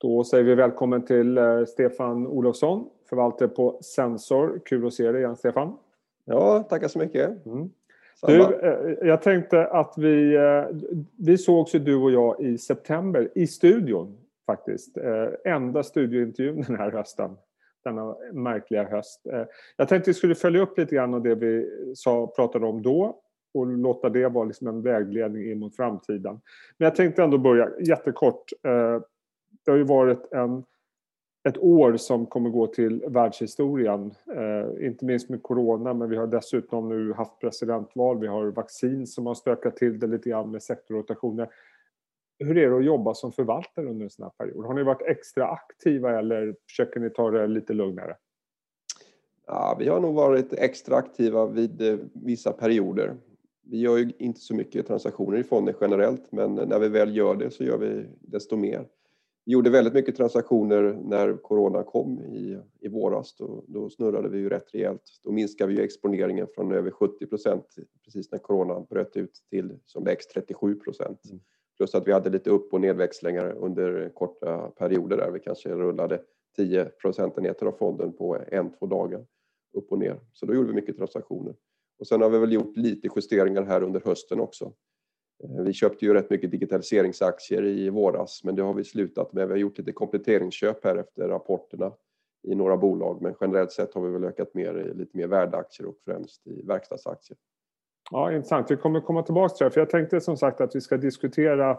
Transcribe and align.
Då 0.00 0.24
säger 0.24 0.44
vi 0.44 0.54
välkommen 0.54 1.02
till 1.02 1.38
eh, 1.38 1.64
Stefan 1.64 2.26
Olofsson, 2.26 2.88
förvaltare 3.08 3.48
på 3.48 3.78
Sensor. 3.82 4.60
Kul 4.64 4.86
att 4.86 4.94
se 4.94 5.12
dig 5.12 5.20
igen 5.20 5.36
Stefan. 5.36 5.76
Ja, 6.24 6.62
tackar 6.62 6.88
så 6.88 6.98
mycket. 6.98 7.46
Mm. 7.46 7.70
Du, 8.26 8.40
eh, 8.40 9.08
jag 9.08 9.22
tänkte 9.22 9.66
att 9.66 9.94
vi, 9.96 10.36
eh, 10.36 10.64
vi 11.16 11.38
sågs 11.38 11.74
ju 11.74 11.78
du 11.78 11.96
och 11.96 12.10
jag 12.10 12.40
i 12.40 12.58
september 12.58 13.28
i 13.34 13.46
studion 13.46 14.16
faktiskt. 14.46 14.98
Enda 15.44 15.82
studiointervjun 15.82 16.64
den 16.66 16.76
här 16.76 16.90
hösten. 16.90 17.30
Denna 17.84 18.16
märkliga 18.32 18.84
höst. 18.84 19.20
Jag 19.76 19.88
tänkte 19.88 19.96
att 19.96 20.08
vi 20.08 20.14
skulle 20.14 20.34
följa 20.34 20.62
upp 20.62 20.78
lite 20.78 20.94
grann 20.94 21.14
av 21.14 21.22
det 21.22 21.34
vi 21.34 21.70
sa, 21.94 22.26
pratade 22.26 22.66
om 22.66 22.82
då 22.82 23.20
och 23.54 23.66
låta 23.66 24.08
det 24.08 24.28
vara 24.28 24.44
liksom 24.44 24.66
en 24.66 24.82
vägledning 24.82 25.50
in 25.50 25.58
mot 25.58 25.76
framtiden. 25.76 26.40
Men 26.78 26.86
jag 26.86 26.94
tänkte 26.94 27.22
ändå 27.22 27.38
börja 27.38 27.70
jättekort 27.80 28.44
det 29.70 29.74
har 29.74 29.78
ju 29.78 29.84
varit 29.84 30.32
en, 30.32 30.64
ett 31.48 31.58
år 31.58 31.96
som 31.96 32.26
kommer 32.26 32.50
gå 32.50 32.66
till 32.66 33.04
världshistorien. 33.06 34.14
Eh, 34.36 34.86
inte 34.86 35.04
minst 35.04 35.28
med 35.28 35.42
corona, 35.42 35.94
men 35.94 36.10
vi 36.10 36.16
har 36.16 36.26
dessutom 36.26 36.88
nu 36.88 37.12
haft 37.12 37.38
presidentval. 37.38 38.18
Vi 38.18 38.26
har 38.26 38.46
vaccin 38.46 39.06
som 39.06 39.26
har 39.26 39.34
stökat 39.34 39.76
till 39.76 39.98
det 39.98 40.06
lite 40.06 40.28
grann 40.28 40.50
med 40.50 40.62
sektorrotationer. 40.62 41.48
Hur 42.38 42.58
är 42.58 42.70
det 42.70 42.76
att 42.76 42.84
jobba 42.84 43.14
som 43.14 43.32
förvaltare 43.32 43.86
under 43.86 44.04
en 44.04 44.10
sån 44.10 44.22
här 44.22 44.46
period? 44.46 44.66
Har 44.66 44.74
ni 44.74 44.82
varit 44.82 45.02
extra 45.02 45.46
aktiva 45.46 46.18
eller 46.18 46.54
försöker 46.68 47.00
ni 47.00 47.10
ta 47.10 47.30
det 47.30 47.46
lite 47.46 47.72
lugnare? 47.72 48.16
Ja, 49.46 49.76
vi 49.78 49.88
har 49.88 50.00
nog 50.00 50.14
varit 50.14 50.52
extra 50.52 50.96
aktiva 50.96 51.46
vid 51.46 51.82
eh, 51.82 51.98
vissa 52.12 52.52
perioder. 52.52 53.16
Vi 53.62 53.80
gör 53.80 53.96
ju 53.96 54.12
inte 54.18 54.40
så 54.40 54.54
mycket 54.54 54.86
transaktioner 54.86 55.38
i 55.38 55.44
fonden 55.44 55.74
generellt, 55.80 56.32
men 56.32 56.54
när 56.54 56.78
vi 56.78 56.88
väl 56.88 57.16
gör 57.16 57.34
det 57.34 57.50
så 57.50 57.64
gör 57.64 57.78
vi 57.78 58.06
desto 58.20 58.56
mer. 58.56 58.86
Vi 59.44 59.52
gjorde 59.52 59.70
väldigt 59.70 59.94
mycket 59.94 60.16
transaktioner 60.16 60.98
när 61.04 61.36
corona 61.36 61.82
kom 61.82 62.20
i, 62.20 62.58
i 62.80 62.88
våras. 62.88 63.36
Då, 63.36 63.64
då 63.68 63.90
snurrade 63.90 64.28
vi 64.28 64.38
ju 64.38 64.48
rätt 64.48 64.74
rejält. 64.74 65.02
Då 65.24 65.32
minskade 65.32 65.72
vi 65.72 65.80
exponeringen 65.80 66.46
från 66.54 66.72
över 66.72 66.90
70 66.90 67.26
procent 67.26 67.66
precis 68.04 68.32
när 68.32 68.38
corona 68.38 68.80
bröt 68.80 69.16
ut 69.16 69.42
till 69.50 69.78
som 69.84 70.04
lägst 70.04 70.30
37 70.30 70.74
procent. 70.74 71.20
Mm. 71.30 71.40
Plus 71.76 71.94
att 71.94 72.08
vi 72.08 72.12
hade 72.12 72.30
lite 72.30 72.50
upp 72.50 72.72
och 72.72 72.80
nedväxlingar 72.80 73.52
under 73.52 74.10
korta 74.14 74.70
perioder 74.70 75.16
där 75.16 75.30
vi 75.30 75.40
kanske 75.40 75.68
rullade 75.68 76.22
10 76.56 76.84
procentenheter 76.84 77.66
av 77.66 77.72
fonden 77.72 78.12
på 78.12 78.38
en, 78.48 78.72
två 78.72 78.86
dagar 78.86 79.26
upp 79.72 79.92
och 79.92 79.98
ner. 79.98 80.20
Så 80.32 80.46
då 80.46 80.54
gjorde 80.54 80.68
vi 80.68 80.74
mycket 80.74 80.96
transaktioner. 80.96 81.54
Och 81.98 82.06
sen 82.06 82.22
har 82.22 82.30
vi 82.30 82.38
väl 82.38 82.52
gjort 82.52 82.76
lite 82.76 83.08
justeringar 83.16 83.62
här 83.62 83.82
under 83.82 84.00
hösten 84.04 84.40
också. 84.40 84.72
Eh, 85.44 85.62
vi 85.64 85.72
köpte 85.72 86.04
ju 86.04 86.14
rätt 86.14 86.30
mycket 86.30 86.50
digitaliseringsaktier 86.50 87.64
i 87.64 87.90
våras 87.90 88.44
men 88.44 88.54
det 88.54 88.62
har 88.62 88.74
vi 88.74 88.84
slutat 88.84 89.32
med. 89.32 89.48
Vi 89.48 89.52
har 89.52 89.58
gjort 89.58 89.78
lite 89.78 89.92
kompletteringsköp 89.92 90.84
här 90.84 90.96
efter 90.96 91.28
rapporterna 91.28 91.92
i 92.42 92.54
några 92.54 92.76
bolag 92.76 93.22
men 93.22 93.34
generellt 93.40 93.72
sett 93.72 93.94
har 93.94 94.02
vi 94.02 94.10
väl 94.10 94.24
ökat 94.24 94.54
mer 94.54 94.78
i 94.78 94.94
lite 94.94 95.16
mer 95.16 95.26
värdeaktier 95.26 95.88
och 95.88 95.96
främst 96.04 96.46
i 96.46 96.62
verkstadsaktier. 96.62 97.38
Ja, 98.10 98.32
intressant. 98.32 98.70
Vi 98.70 98.76
kommer 98.76 99.00
komma 99.00 99.22
tillbaka 99.22 99.54
till 99.54 99.64
det 99.64 99.70
för 99.70 99.80
jag 99.80 99.90
tänkte 99.90 100.20
som 100.20 100.36
sagt 100.36 100.60
att 100.60 100.76
vi 100.76 100.80
ska 100.80 100.96
diskutera 100.96 101.70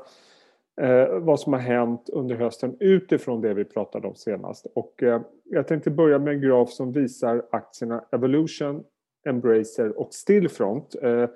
eh, 0.81 1.19
vad 1.19 1.39
som 1.39 1.53
har 1.53 1.59
hänt 1.59 2.09
under 2.09 2.35
hösten 2.35 2.77
utifrån 2.79 3.41
det 3.41 3.53
vi 3.53 3.65
pratade 3.65 4.07
om 4.07 4.15
senast. 4.15 4.67
Och, 4.75 5.03
eh, 5.03 5.21
jag 5.43 5.67
tänkte 5.67 5.91
börja 5.91 6.19
med 6.19 6.33
en 6.33 6.41
graf 6.41 6.69
som 6.69 6.91
visar 6.91 7.45
aktierna 7.51 8.05
Evolution, 8.11 8.83
Embracer 9.25 9.99
och 9.99 10.13
Stillfront. 10.13 10.95
Eh, 11.01 11.29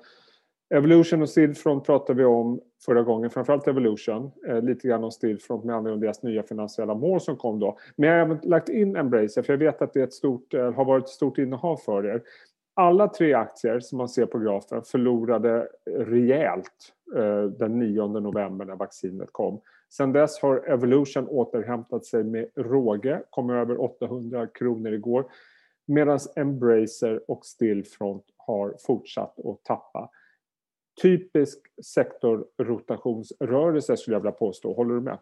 Evolution 0.70 1.22
och 1.22 1.28
Stillfront 1.28 1.86
pratade 1.86 2.18
vi 2.18 2.24
om 2.24 2.60
förra 2.84 3.02
gången, 3.02 3.30
framförallt 3.30 3.68
Evolution. 3.68 4.30
Eh, 4.48 4.62
lite 4.62 4.88
grann 4.88 5.04
om 5.04 5.10
Stillfront 5.10 5.64
med 5.64 5.76
anledning 5.76 5.94
av 5.94 6.00
deras 6.00 6.22
nya 6.22 6.42
finansiella 6.42 6.94
mål 6.94 7.20
som 7.20 7.36
kom 7.36 7.58
då. 7.58 7.78
Men 7.96 8.08
jag 8.08 8.16
har 8.16 8.24
även 8.24 8.38
lagt 8.42 8.68
in 8.68 8.96
Embracer 8.96 9.42
för 9.42 9.52
jag 9.52 9.58
vet 9.58 9.82
att 9.82 9.92
det 9.92 10.02
ett 10.02 10.12
stort, 10.12 10.54
eh, 10.54 10.72
har 10.72 10.84
varit 10.84 11.04
ett 11.04 11.10
stort 11.10 11.38
innehav 11.38 11.76
för 11.76 12.06
er. 12.06 12.22
Alla 12.74 13.08
tre 13.08 13.34
aktier 13.34 13.80
som 13.80 13.98
man 13.98 14.08
ser 14.08 14.26
på 14.26 14.38
grafen 14.38 14.82
förlorade 14.82 15.68
rejält 15.90 16.92
eh, 17.16 17.44
den 17.44 17.78
9 17.78 18.06
november 18.06 18.64
när 18.64 18.76
vaccinet 18.76 19.28
kom. 19.32 19.60
Sen 19.88 20.12
dess 20.12 20.38
har 20.38 20.68
Evolution 20.68 21.28
återhämtat 21.28 22.04
sig 22.04 22.24
med 22.24 22.48
råge, 22.56 23.22
kom 23.30 23.50
över 23.50 23.82
800 23.82 24.46
kronor 24.46 24.92
igår. 24.92 25.24
Medan 25.86 26.18
Embracer 26.36 27.30
och 27.30 27.46
Stillfront 27.46 28.24
har 28.36 28.74
fortsatt 28.86 29.38
att 29.38 29.64
tappa 29.64 30.10
typisk 31.02 31.58
sektorrotationsrörelse 31.94 33.96
skulle 33.96 34.16
jag 34.16 34.20
vilja 34.20 34.32
påstå. 34.32 34.72
Håller 34.72 34.94
du 34.94 35.00
med? 35.00 35.18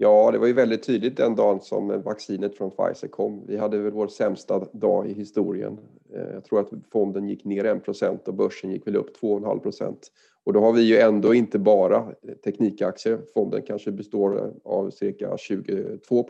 Ja, 0.00 0.30
det 0.30 0.38
var 0.38 0.46
ju 0.46 0.52
väldigt 0.52 0.82
tydligt 0.82 1.16
den 1.16 1.36
dagen 1.36 1.60
som 1.60 2.02
vaccinet 2.02 2.56
från 2.56 2.70
Pfizer 2.70 3.08
kom. 3.08 3.46
Vi 3.46 3.56
hade 3.56 3.78
väl 3.78 3.92
vår 3.92 4.08
sämsta 4.08 4.58
dag 4.58 5.10
i 5.10 5.12
historien. 5.12 5.78
Eh, 6.14 6.34
jag 6.34 6.44
tror 6.44 6.60
att 6.60 6.70
fonden 6.92 7.28
gick 7.28 7.44
ner 7.44 7.64
1 7.64 8.28
och 8.28 8.34
börsen 8.34 8.70
gick 8.70 8.86
väl 8.86 8.96
upp 8.96 9.20
2,5% 9.20 9.96
Och 10.44 10.52
då 10.52 10.60
har 10.60 10.72
vi 10.72 10.82
ju 10.82 10.96
ändå 10.96 11.34
inte 11.34 11.58
bara 11.58 12.12
teknikaktier. 12.44 13.20
Fonden 13.34 13.62
kanske 13.62 13.92
består 13.92 14.54
av 14.64 14.90
cirka 14.90 15.36
22 15.38 16.24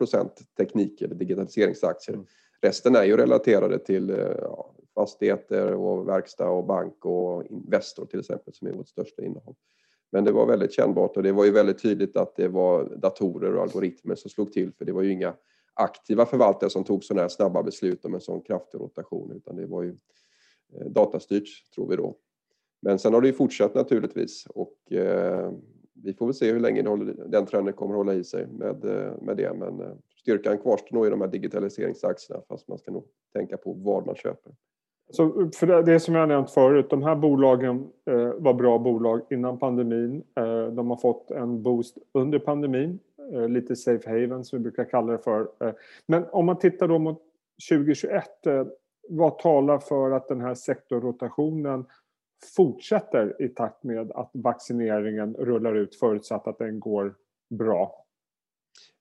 teknik 0.57 1.03
eller 1.03 1.15
digitaliseringsaktier. 1.15 2.15
Mm. 2.15 2.27
Resten 2.63 2.97
är 2.97 3.05
ju 3.05 3.17
relaterade 3.17 3.79
till 3.79 4.11
eh, 4.11 4.17
ja, 4.43 4.75
fastigheter 4.99 5.75
och 5.75 6.09
verkstad 6.09 6.49
och 6.49 6.65
bank 6.65 7.05
och 7.05 7.45
Investor 7.45 8.07
till 8.07 8.21
exempel 8.21 8.55
som 8.55 8.69
är 8.69 8.73
vårt 8.73 8.89
största 8.89 9.23
innehav. 9.23 9.55
Men 10.13 10.25
det 10.25 10.33
var 10.33 10.47
väldigt 10.47 10.73
kännbart 10.73 11.17
och 11.17 11.23
det 11.23 11.33
var 11.33 11.45
ju 11.45 11.51
väldigt 11.51 11.83
tydligt 11.83 12.17
att 12.17 12.37
det 12.37 12.49
var 12.49 12.97
datorer 12.97 13.55
och 13.55 13.63
algoritmer 13.63 14.15
som 14.15 14.31
slog 14.31 14.53
till 14.53 14.73
för 14.73 14.85
det 14.85 14.93
var 14.93 15.03
ju 15.03 15.13
inga 15.13 15.35
aktiva 15.75 16.27
förvaltare 16.27 16.71
som 16.71 16.85
tog 16.85 17.05
sådana 17.05 17.23
här 17.23 17.29
snabba 17.29 17.63
beslut 17.63 18.05
om 18.05 18.15
en 18.15 18.21
sån 18.21 18.41
kraftig 18.41 18.81
rotation 18.81 19.33
utan 19.37 19.57
det 19.57 19.67
var 19.67 19.83
ju 19.83 19.97
eh, 20.75 20.87
datastyrt 20.87 21.49
tror 21.75 21.89
vi 21.89 21.97
då. 21.97 22.17
Men 22.83 22.99
sen 22.99 23.15
har 23.15 23.21
det 23.21 23.27
ju 23.27 23.35
fortsatt 23.35 23.75
naturligtvis 23.75 24.47
och 24.47 24.93
eh, 24.93 25.53
vi 26.05 26.15
får 26.15 26.27
väl 26.27 26.35
se 26.35 26.53
hur 26.53 26.61
länge 26.61 26.83
den 27.27 27.47
trenden 27.47 27.75
kommer 27.75 27.95
att 27.95 27.99
hålla 27.99 28.15
i 28.15 28.25
sig 28.25 28.47
med, 28.47 28.85
eh, 28.85 29.13
med 29.23 29.37
det 29.37 29.55
men 29.55 29.81
eh, 29.81 29.93
styrkan 30.21 30.59
kvarstår 30.59 30.97
nog 30.97 31.07
i 31.07 31.11
de 31.11 31.21
här 31.21 31.29
digitaliseringsaktierna 31.29 32.43
fast 32.49 32.69
man 32.69 32.79
ska 32.79 32.91
nog 32.91 33.05
tänka 33.33 33.57
på 33.57 33.73
vad 33.73 34.07
man 34.07 34.15
köper. 34.15 34.53
Så 35.11 35.51
för 35.55 35.67
det, 35.67 35.83
det 35.83 36.01
som 36.01 36.15
jag 36.15 36.29
nämnt 36.29 36.51
förut, 36.51 36.91
de 36.91 37.03
här 37.03 37.17
bolagen 37.17 37.91
eh, 38.11 38.33
var 38.39 38.55
bra 38.55 38.79
bolag 38.79 39.21
innan 39.31 39.59
pandemin. 39.59 40.23
Eh, 40.37 40.67
de 40.67 40.91
har 40.91 40.97
fått 40.97 41.31
en 41.31 41.63
boost 41.63 41.99
under 42.13 42.39
pandemin, 42.39 42.99
eh, 43.33 43.49
lite 43.49 43.77
safe 43.77 44.11
haven 44.11 44.45
som 44.45 44.59
vi 44.59 44.63
brukar 44.63 44.85
kalla 44.85 45.13
det 45.13 45.19
för. 45.19 45.41
Eh, 45.41 45.73
men 46.07 46.25
om 46.33 46.47
man 46.47 46.59
tittar 46.59 46.89
då 46.89 46.99
mot 46.99 47.23
2021, 47.71 48.47
eh, 48.47 48.67
vad 49.09 49.39
talar 49.39 49.79
för 49.79 50.11
att 50.11 50.29
den 50.29 50.41
här 50.41 50.55
sektorrotationen 50.55 51.85
fortsätter 52.57 53.43
i 53.43 53.49
takt 53.49 53.85
med 53.85 54.13
att 54.13 54.31
vaccineringen 54.33 55.35
rullar 55.35 55.75
ut 55.75 55.95
förutsatt 55.95 56.49
att 56.49 56.59
den 56.59 56.81
går 56.81 57.15
bra? 57.51 58.05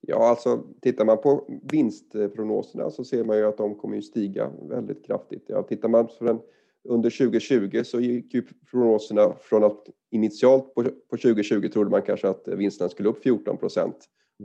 Ja, 0.10 0.30
alltså 0.30 0.64
tittar 0.82 1.06
man 1.06 1.18
på 1.18 1.48
vinstprognoserna 1.72 2.92
så 2.92 3.04
ser 3.04 3.24
man 3.24 3.38
ju 3.38 3.46
att 3.46 3.58
de 3.58 3.76
kommer 3.76 3.98
att 3.98 4.04
stiga 4.04 4.52
väldigt 4.70 5.06
kraftigt. 5.06 5.46
Ja, 5.48 5.64
tittar 5.64 5.90
man 5.90 6.08
på 6.08 6.26
den, 6.26 6.40
under 6.84 7.10
2020 7.10 7.84
så 7.84 8.00
gick 8.00 8.34
ju 8.34 8.44
prognoserna 8.72 9.34
från 9.42 9.64
att 9.64 9.84
initialt 10.12 10.74
på, 10.76 10.84
på 10.84 11.18
2020 11.18 11.68
trodde 11.68 11.90
man 11.90 12.02
kanske 12.02 12.30
att 12.30 12.48
vinsterna 12.48 12.90
skulle 12.90 13.10
upp 13.10 13.24
14 13.24 13.58
procent 13.58 13.96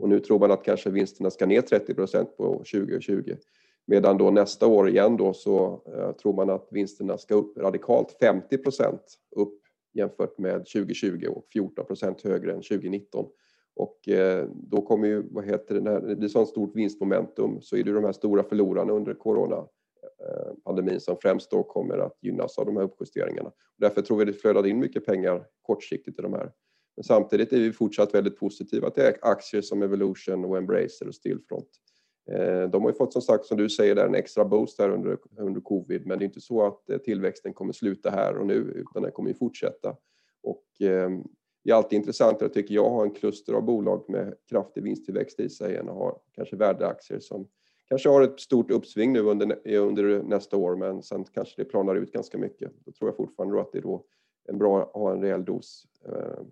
och 0.00 0.08
nu 0.08 0.20
tror 0.20 0.38
man 0.38 0.50
att 0.50 0.64
kanske 0.64 0.90
vinsterna 0.90 1.30
ska 1.30 1.46
ner 1.46 1.60
30 1.60 1.94
procent 1.94 2.36
på 2.36 2.52
2020. 2.52 3.36
Medan 3.86 4.18
då 4.18 4.30
nästa 4.30 4.66
år 4.66 4.88
igen 4.88 5.16
då 5.16 5.32
så 5.32 5.82
eh, 5.96 6.12
tror 6.12 6.32
man 6.32 6.50
att 6.50 6.68
vinsterna 6.70 7.18
ska 7.18 7.34
upp 7.34 7.58
radikalt 7.58 8.16
50 8.20 8.58
procent 8.58 9.18
upp 9.36 9.58
jämfört 9.94 10.38
med 10.38 10.52
2020 10.52 11.26
och 11.30 11.46
14 11.52 11.86
procent 11.86 12.22
högre 12.22 12.52
än 12.52 12.62
2019. 12.62 13.26
Och 13.76 14.08
eh, 14.08 14.48
då 14.54 14.82
kommer 14.82 15.08
ju, 15.08 15.22
vad 15.30 15.44
heter 15.44 15.74
det, 15.74 15.80
när 15.80 16.00
det 16.00 16.16
blir 16.16 16.28
sånt 16.28 16.48
stort 16.48 16.76
vinstmomentum 16.76 17.60
så 17.60 17.76
är 17.76 17.84
det 17.84 17.92
de 17.92 18.04
här 18.04 18.12
stora 18.12 18.42
förlorarna 18.42 18.92
under 18.92 19.14
coronapandemin 19.14 20.94
eh, 20.94 20.98
som 20.98 21.16
främst 21.22 21.50
då 21.50 21.62
kommer 21.62 21.98
att 21.98 22.18
gynnas 22.20 22.58
av 22.58 22.66
de 22.66 22.76
här 22.76 22.84
uppjusteringarna. 22.84 23.52
Därför 23.78 24.02
tror 24.02 24.18
vi 24.18 24.24
det 24.24 24.32
flödade 24.32 24.68
in 24.68 24.78
mycket 24.78 25.06
pengar 25.06 25.46
kortsiktigt 25.62 26.18
i 26.18 26.22
de 26.22 26.32
här. 26.32 26.52
Men 26.96 27.04
samtidigt 27.04 27.52
är 27.52 27.58
vi 27.58 27.72
fortsatt 27.72 28.14
väldigt 28.14 28.38
positiva 28.38 28.90
till 28.90 29.12
aktier 29.20 29.62
som 29.62 29.82
Evolution 29.82 30.44
och 30.44 30.58
Embracer 30.58 31.08
och 31.08 31.14
Stillfront. 31.14 31.68
Eh, 32.30 32.70
de 32.70 32.82
har 32.82 32.90
ju 32.90 32.96
fått 32.96 33.12
som 33.12 33.22
sagt, 33.22 33.44
som 33.44 33.56
du 33.56 33.68
säger, 33.68 33.94
där 33.94 34.06
en 34.06 34.14
extra 34.14 34.44
boost 34.44 34.78
här 34.78 34.90
under, 34.90 35.18
under 35.38 35.60
covid 35.60 36.06
men 36.06 36.18
det 36.18 36.24
är 36.24 36.26
inte 36.26 36.40
så 36.40 36.66
att 36.66 36.90
eh, 36.90 36.98
tillväxten 36.98 37.52
kommer 37.52 37.72
sluta 37.72 38.10
här 38.10 38.36
och 38.36 38.46
nu 38.46 38.54
utan 38.54 39.02
den 39.02 39.12
kommer 39.12 39.30
ju 39.30 39.34
fortsätta. 39.34 39.96
Och 40.42 40.66
ehm, 40.80 41.24
det 41.64 41.70
är 41.70 41.74
alltid 41.74 41.96
intressantare 41.96 42.48
tycker 42.48 42.74
jag 42.74 42.86
att 42.86 42.92
ha 42.92 43.02
en 43.02 43.10
kluster 43.10 43.52
av 43.52 43.62
bolag 43.62 44.04
med 44.08 44.34
kraftig 44.48 44.82
vinsttillväxt 44.82 45.40
i 45.40 45.48
sig 45.48 45.76
än 45.76 45.88
att 45.88 45.94
ha 45.94 46.22
kanske 46.32 46.56
värdeaktier 46.56 47.18
som 47.18 47.48
kanske 47.88 48.08
har 48.08 48.22
ett 48.22 48.40
stort 48.40 48.70
uppsving 48.70 49.12
nu 49.12 49.20
under, 49.20 49.60
eh, 49.64 49.86
under 49.86 50.22
nästa 50.22 50.56
år 50.56 50.76
men 50.76 51.02
sen 51.02 51.24
kanske 51.24 51.62
det 51.62 51.64
planar 51.64 51.96
ut 51.96 52.12
ganska 52.12 52.38
mycket. 52.38 52.72
Då 52.84 52.92
tror 52.92 53.08
jag 53.08 53.16
fortfarande 53.16 53.60
att 53.60 53.72
det 53.72 53.78
är 53.78 53.82
då 53.82 54.04
en 54.48 54.58
bra 54.58 54.82
att 54.82 54.92
ha 54.92 55.12
en 55.12 55.20
rejäl 55.20 55.44
dos 55.44 55.86
eh, 56.04 56.42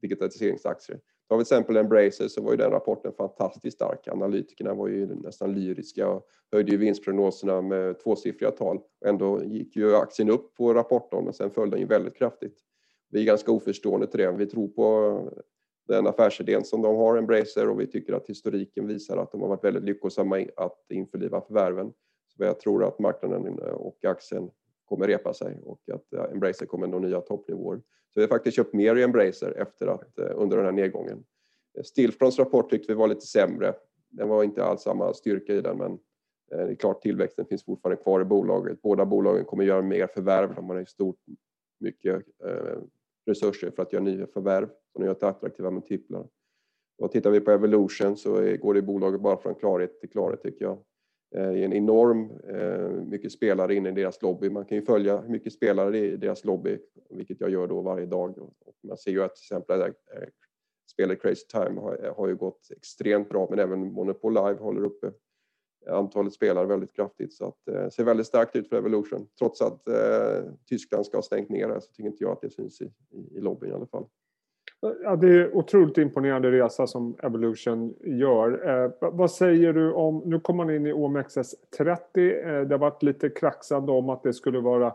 digitaliseringsaktier. 0.00 1.00
Tar 1.28 1.36
vi 1.36 1.44
till 1.44 1.54
exempel 1.54 1.76
Embracer 1.76 2.28
så 2.28 2.42
var 2.42 2.50
ju 2.50 2.56
den 2.56 2.70
rapporten 2.70 3.12
fantastiskt 3.12 3.76
stark. 3.76 4.08
Analytikerna 4.08 4.74
var 4.74 4.88
ju 4.88 5.06
nästan 5.06 5.54
lyriska 5.54 6.08
och 6.08 6.26
höjde 6.52 6.72
ju 6.72 6.76
vinstprognoserna 6.76 7.60
med 7.60 7.98
tvåsiffriga 7.98 8.50
tal. 8.50 8.80
Ändå 9.04 9.44
gick 9.44 9.76
ju 9.76 9.96
aktien 9.96 10.30
upp 10.30 10.54
på 10.54 10.74
rapporten 10.74 11.24
men 11.24 11.32
sen 11.32 11.50
föll 11.50 11.70
den 11.70 11.80
ju 11.80 11.86
väldigt 11.86 12.16
kraftigt. 12.16 12.58
Vi 13.10 13.20
är 13.20 13.24
ganska 13.24 13.52
oförstående 13.52 14.06
till 14.06 14.20
det. 14.20 14.32
Vi 14.32 14.46
tror 14.46 14.68
på 14.68 15.30
den 15.88 16.06
affärsidén 16.06 16.64
som 16.64 16.82
de 16.82 16.96
har, 16.96 17.16
Embracer, 17.16 17.68
och 17.68 17.80
vi 17.80 17.86
tycker 17.86 18.12
att 18.12 18.26
historiken 18.26 18.86
visar 18.86 19.16
att 19.16 19.32
de 19.32 19.40
har 19.40 19.48
varit 19.48 19.64
väldigt 19.64 19.82
lyckosamma 19.82 20.46
att 20.56 20.84
införliva 20.88 21.40
förvärven. 21.40 21.92
Så 22.28 22.44
jag 22.44 22.60
tror 22.60 22.84
att 22.84 22.98
marknaden 22.98 23.58
och 23.58 24.04
aktien 24.04 24.50
kommer 24.84 25.06
repa 25.06 25.34
sig 25.34 25.60
och 25.64 25.80
att 25.92 26.32
Embracer 26.32 26.66
kommer 26.66 26.86
nå 26.86 26.98
nya 26.98 27.20
toppnivåer. 27.20 27.76
Så 28.14 28.20
vi 28.20 28.20
har 28.20 28.28
faktiskt 28.28 28.56
köpt 28.56 28.74
mer 28.74 28.96
i 28.96 29.02
Embracer 29.02 29.52
efter 29.52 29.86
att, 29.86 30.18
eh, 30.18 30.30
under 30.34 30.56
den 30.56 30.66
här 30.66 30.72
nedgången. 30.72 31.24
Stillfronts 31.84 32.38
rapport 32.38 32.70
tyckte 32.70 32.92
vi 32.92 32.98
var 32.98 33.08
lite 33.08 33.26
sämre. 33.26 33.74
Den 34.08 34.28
var 34.28 34.44
inte 34.44 34.64
alls 34.64 34.82
samma 34.82 35.14
styrka 35.14 35.54
i 35.54 35.60
den, 35.60 35.78
men 35.78 35.92
eh, 36.52 36.66
det 36.66 36.72
är 36.72 36.74
klart 36.74 37.02
tillväxten 37.02 37.46
finns 37.46 37.64
fortfarande 37.64 38.02
kvar 38.02 38.20
i 38.20 38.24
bolaget. 38.24 38.82
Båda 38.82 39.06
bolagen 39.06 39.44
kommer 39.44 39.64
göra 39.64 39.82
mer 39.82 40.06
förvärv. 40.06 40.54
De 40.54 40.70
har 40.70 40.84
stort 40.84 41.18
mycket 41.80 42.22
eh, 42.44 42.78
resurser 43.26 43.70
för 43.70 43.82
att 43.82 43.92
göra 43.92 44.02
nya 44.02 44.26
förvärv 44.26 44.68
som 44.92 45.04
gör 45.04 45.16
det 45.20 45.28
attraktiva 45.28 45.70
multiplar. 45.70 46.28
Och 46.98 47.12
tittar 47.12 47.30
vi 47.30 47.40
på 47.40 47.50
Evolution 47.50 48.16
så 48.16 48.56
går 48.56 48.74
det 48.74 48.82
bolaget 48.82 49.20
bara 49.20 49.36
från 49.36 49.54
klarhet 49.54 50.00
till 50.00 50.10
klarhet 50.10 50.42
tycker 50.42 50.64
jag. 50.64 50.78
Eh, 51.34 51.52
det 51.52 51.58
är 51.58 51.64
en 51.64 51.72
enorm 51.72 52.30
eh, 52.48 52.90
mycket 52.90 53.32
spelare 53.32 53.74
inne 53.74 53.88
i 53.88 53.92
deras 53.92 54.22
lobby. 54.22 54.50
Man 54.50 54.64
kan 54.64 54.78
ju 54.78 54.84
följa 54.84 55.20
hur 55.20 55.28
mycket 55.28 55.52
spelare 55.52 55.90
det 55.90 55.98
är 55.98 56.04
i 56.04 56.16
deras 56.16 56.44
lobby, 56.44 56.78
vilket 57.10 57.40
jag 57.40 57.50
gör 57.50 57.66
då 57.66 57.82
varje 57.82 58.06
dag. 58.06 58.38
Och 58.38 58.74
man 58.82 58.96
ser 58.96 59.10
ju 59.10 59.22
att 59.22 59.36
till 59.36 59.42
exempel 59.42 59.80
eh, 59.80 59.88
spelet 60.92 61.22
Crazy 61.22 61.46
Time 61.46 61.80
har 62.16 62.28
ju 62.28 62.36
gått 62.36 62.70
extremt 62.76 63.28
bra, 63.28 63.46
men 63.50 63.58
även 63.58 63.92
Monopol 63.92 64.34
Live 64.34 64.58
håller 64.58 64.84
uppe 64.84 65.12
antalet 65.88 66.32
spelare 66.32 66.66
väldigt 66.66 66.92
kraftigt. 66.92 67.32
Så 67.32 67.48
att 67.48 67.56
det 67.66 67.90
ser 67.90 68.04
väldigt 68.04 68.26
starkt 68.26 68.56
ut 68.56 68.68
för 68.68 68.76
Evolution. 68.76 69.26
Trots 69.38 69.62
att 69.62 69.88
eh, 69.88 70.52
Tyskland 70.68 71.06
ska 71.06 71.16
ha 71.16 71.22
stängt 71.22 71.48
ner 71.48 71.80
så 71.80 71.92
tycker 71.92 72.08
inte 72.08 72.24
jag 72.24 72.32
att 72.32 72.40
det 72.40 72.50
syns 72.50 72.82
i 72.82 73.40
lobbyn 73.40 73.70
i 73.70 73.74
alla 73.74 73.86
fall. 73.86 74.06
Ja, 74.80 75.16
det 75.16 75.28
är 75.28 75.56
otroligt 75.56 75.98
imponerande 75.98 76.50
resa 76.50 76.86
som 76.86 77.16
Evolution 77.22 77.94
gör. 78.00 78.68
Eh, 78.68 78.90
vad 79.00 79.30
säger 79.30 79.72
du 79.72 79.92
om, 79.92 80.22
nu 80.24 80.40
kommer 80.40 80.64
man 80.64 80.74
in 80.74 80.86
i 80.86 80.92
OMXS30. 80.92 81.96
Eh, 82.14 82.66
det 82.66 82.74
har 82.74 82.78
varit 82.78 83.02
lite 83.02 83.30
kraxande 83.30 83.92
om 83.92 84.08
att 84.08 84.22
det 84.22 84.32
skulle 84.32 84.60
vara 84.60 84.94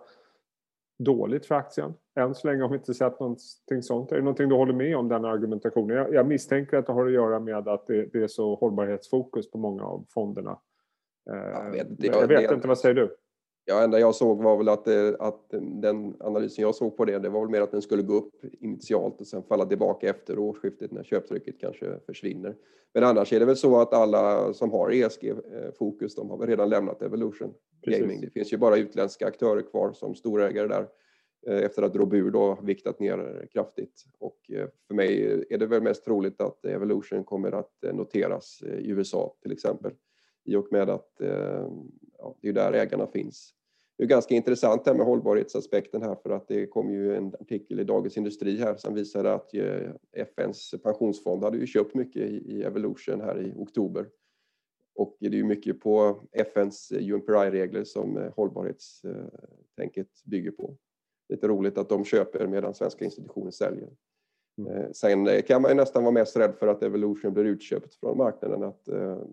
dåligt 1.00 1.46
för 1.46 1.56
aktien. 1.56 1.94
Än 2.16 2.36
så 2.36 2.48
länge 2.48 2.62
har 2.62 2.70
vi 2.70 2.76
inte 2.76 2.94
sett 2.94 3.20
någonting 3.20 3.82
sånt. 3.82 4.12
Är 4.12 4.16
det 4.16 4.22
någonting 4.22 4.50
du 4.50 4.56
håller 4.56 4.74
med 4.74 4.98
om 4.98 5.08
den 5.08 5.26
argumentationen? 5.26 5.98
Jag, 5.98 6.14
jag 6.14 6.28
misstänker 6.28 6.78
att 6.78 6.86
det 6.86 6.94
har 6.94 7.06
att 7.06 7.14
göra 7.14 7.40
med 7.40 7.68
att 7.68 7.88
det, 7.88 8.06
det 8.14 8.24
är 8.24 8.28
så 8.28 8.56
hållbarhetsfokus 8.56 9.52
på 9.52 9.58
många 9.58 9.84
av 9.84 10.06
fonderna. 10.10 10.60
Jag 11.26 11.72
vet, 11.72 11.88
jag, 11.98 12.16
jag 12.16 12.28
vet 12.28 12.52
inte, 12.52 12.68
vad 12.68 12.80
säger 12.80 12.96
du? 12.96 13.16
Ja, 13.66 13.84
enda 13.84 14.00
jag 14.00 14.16
såg 14.16 14.44
var 14.44 14.58
väl 14.58 14.70
att, 14.70 14.86
det, 14.86 15.16
att 15.20 15.50
den 15.82 16.16
analysen 16.20 16.62
jag 16.62 16.76
såg 16.76 16.98
på 16.98 17.06
det, 17.06 17.20
det 17.20 17.30
var 17.30 17.42
väl 17.42 17.50
mer 17.50 17.62
att 17.62 17.72
den 17.72 17.82
skulle 17.82 18.04
gå 18.04 18.14
upp 18.14 18.34
initialt 18.60 19.22
och 19.22 19.28
sen 19.28 19.44
falla 19.44 19.66
tillbaka 19.66 20.10
efter 20.10 20.40
årsskiftet 20.40 20.92
när 20.92 21.04
köptrycket 21.04 21.60
kanske 21.60 22.00
försvinner. 22.06 22.56
Men 22.94 23.04
annars 23.04 23.34
är 23.34 23.40
det 23.40 23.46
väl 23.46 23.56
så 23.56 23.82
att 23.82 23.94
alla 23.94 24.54
som 24.54 24.72
har 24.72 24.92
ESG-fokus, 24.92 26.16
de 26.16 26.30
har 26.30 26.38
väl 26.38 26.48
redan 26.48 26.70
lämnat 26.70 27.02
Evolution 27.02 27.54
Precis. 27.86 28.02
Gaming. 28.02 28.22
Det 28.22 28.30
finns 28.30 28.54
ju 28.54 28.58
bara 28.58 28.78
utländska 28.78 29.28
aktörer 29.28 29.62
kvar 29.62 29.94
som 29.94 30.16
storägare 30.16 30.68
där 30.68 30.88
efter 31.48 31.84
att 31.84 31.96
Robur 31.96 32.32
då 32.32 32.60
viktat 32.64 33.00
ner 33.00 33.48
kraftigt. 33.52 34.04
Och 34.20 34.38
för 34.88 34.96
mig 34.96 35.44
är 35.50 35.58
det 35.58 35.66
väl 35.66 35.82
mest 35.82 36.06
troligt 36.06 36.42
att 36.42 36.66
Evolution 36.66 37.24
kommer 37.24 37.52
att 37.52 37.74
noteras 37.94 38.64
i 38.64 38.90
USA 38.90 39.36
till 39.42 39.52
exempel 39.52 39.92
i 40.46 40.56
och 40.56 40.68
med 40.72 40.90
att 40.90 41.22
eh, 41.22 41.68
ja, 42.18 42.36
det 42.42 42.50
är 42.50 42.54
där 42.54 42.74
ägarna 42.74 43.08
finns. 43.08 43.54
Det 43.98 44.04
är 44.04 44.08
ganska 44.08 44.36
intressant 44.36 44.86
det 44.86 44.92
här 44.92 44.98
med 44.98 45.06
hållbarhetsaspekten 45.06 46.02
här 46.02 46.16
för 46.16 46.30
att 46.30 46.48
det 46.48 46.68
kom 46.68 46.92
ju 46.92 47.16
en 47.16 47.28
artikel 47.40 47.80
i 47.80 47.84
Dagens 47.84 48.18
Industri 48.18 48.58
här 48.58 48.76
som 48.76 48.94
visade 48.94 49.34
att 49.34 49.54
eh, 49.54 49.92
FNs 50.14 50.76
pensionsfond 50.84 51.44
hade 51.44 51.58
ju 51.58 51.68
köpt 51.68 51.96
mycket 51.96 52.22
i 52.22 52.64
Evolution 52.64 53.22
här 53.22 53.42
i 53.42 53.54
oktober. 53.56 54.08
Och 54.96 55.18
det 55.20 55.28
är 55.28 55.32
ju 55.32 55.44
mycket 55.44 55.80
på 55.80 56.24
FNs 56.32 56.92
UNPRI-regler 56.92 57.84
som 57.84 58.18
eh, 58.18 58.34
hållbarhetstänket 58.36 60.24
bygger 60.26 60.52
på. 60.52 60.78
Lite 61.30 61.48
roligt 61.48 61.78
att 61.78 61.90
de 61.90 62.06
köper 62.06 62.48
medan 62.48 62.74
svenska 62.74 63.06
institutioner 63.06 63.52
säljer. 63.52 63.90
Mm. 64.58 64.94
Sen 64.94 65.42
kan 65.42 65.62
man 65.62 65.72
ju 65.72 65.76
nästan 65.76 66.04
vara 66.04 66.14
mest 66.14 66.38
rädd 66.38 66.56
för 66.56 66.68
att 66.68 66.84
Evolution 66.84 67.34
blir 67.34 67.44
utköpt 67.44 67.96
från 67.96 68.18
marknaden, 68.18 68.64
att 68.64 68.90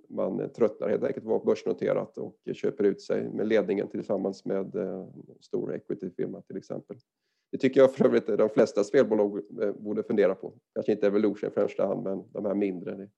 man 0.09 0.51
tröttnar 0.53 0.89
helt 0.89 1.05
enkelt 1.05 1.27
vara 1.27 1.45
börsnoterat 1.45 2.19
och 2.19 2.37
köper 2.55 2.85
ut 2.85 3.03
sig 3.03 3.29
med 3.29 3.49
ledningen 3.49 3.89
tillsammans 3.89 4.45
med 4.45 4.77
stor 5.41 5.75
equity-firma 5.75 6.41
till 6.41 6.57
exempel. 6.57 6.97
Det 7.53 7.59
tycker 7.59 7.81
jag 7.81 7.95
för 7.95 8.07
övrigt 8.07 8.27
de 8.27 8.49
flesta 8.49 8.85
spelbolag 8.85 9.41
borde 9.77 10.03
fundera 10.03 10.35
på. 10.35 10.53
Kanske 10.75 10.93
inte 10.93 11.07
Evolution 11.07 11.51
i 11.51 11.53
första 11.53 11.87
hand, 11.87 12.03
men 12.03 12.25
de 12.33 12.45
här 12.45 12.55
mindre. 12.55 12.95
Det 12.95 13.09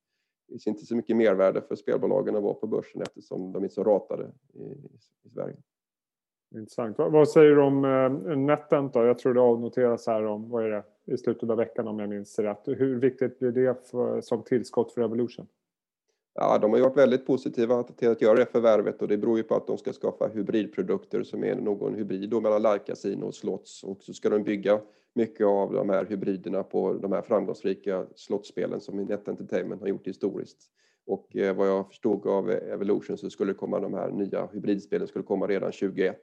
finns 0.49 0.67
inte 0.67 0.87
så 0.87 0.97
mycket 0.97 1.17
mervärde 1.17 1.61
för 1.61 1.75
spelbolagen 1.75 2.37
att 2.37 2.43
vara 2.43 2.55
på 2.55 2.67
börsen 2.67 3.03
eftersom 3.03 3.53
de 3.53 3.65
är 3.65 3.69
så 3.69 3.85
ratade 3.85 4.33
i, 4.55 5.29
Sverige. 5.29 5.57
Intressant. 6.55 6.99
Vad 6.99 7.29
säger 7.29 7.51
du 7.51 7.63
om 7.63 7.85
eh, 7.85 8.37
NetEnt 8.37 8.93
då? 8.93 9.05
Jag 9.05 9.19
tror 9.19 9.35
det 9.35 9.41
avnoteras 9.41 10.07
här 10.07 10.25
om, 10.25 10.49
vad 10.51 10.65
är 10.65 10.71
det, 10.71 10.85
i 11.07 11.17
slutet 11.17 11.51
av 11.51 11.57
veckan 11.57 11.89
om 11.89 11.99
jag 11.99 12.09
minns 12.09 12.39
rätt. 12.39 12.63
Hur 12.65 13.01
viktigt 13.01 13.39
blir 13.39 13.53
det 13.53 13.87
för, 13.91 14.21
som 14.21 14.43
tillskott 14.43 14.93
för 14.93 15.03
Evolution? 15.03 15.47
Ja, 16.35 16.59
de 16.59 16.73
har 16.73 16.81
varit 16.81 16.97
väldigt 16.97 17.27
positiva 17.27 17.83
till 17.83 18.09
att 18.09 18.23
göra 18.23 18.35
det 18.35 18.47
förvärvet 18.47 19.03
och 19.03 19.09
det 19.09 19.17
beror 19.17 19.37
ju 19.37 19.43
på 19.43 19.55
att 19.55 19.67
de 19.67 19.79
ska 19.79 19.93
skapa 19.93 20.27
hybridprodukter 20.27 21.23
som 21.23 21.45
är 21.45 21.55
någon 21.55 21.95
hybrid 21.95 22.31
då 22.31 22.41
mellan 22.41 22.63
live 22.63 22.79
casino 22.79 23.25
och 23.25 23.35
slots 23.35 23.85
och 23.85 24.03
så 24.03 24.13
ska 24.13 24.31
de 24.31 24.43
bygga 24.43 24.81
mycket 25.15 25.47
av 25.47 25.73
de 25.73 25.91
här 25.91 26.05
hybriderna 26.05 26.63
på 26.63 26.93
de 26.93 27.13
här 27.13 27.23
framgångsrika 27.23 28.07
slottspelen 28.15 28.81
som 28.81 28.97
Net 28.97 29.29
Entertainment 29.29 29.81
har 29.81 29.89
gjort 29.89 30.07
historiskt. 30.07 30.59
Och 31.07 31.37
eh, 31.37 31.57
vad 31.57 31.69
jag 31.69 31.89
förstod 31.89 32.27
av 32.27 32.51
Evolution 32.51 33.19
så 33.19 33.31
skulle 33.31 33.55
komma 33.55 33.81
de 33.81 33.95
här 33.95 34.11
nya 34.11 34.47
hybridspelen 34.53 35.09
skulle 35.09 35.25
komma 35.25 35.47
redan 35.47 35.73
2021. 35.73 36.19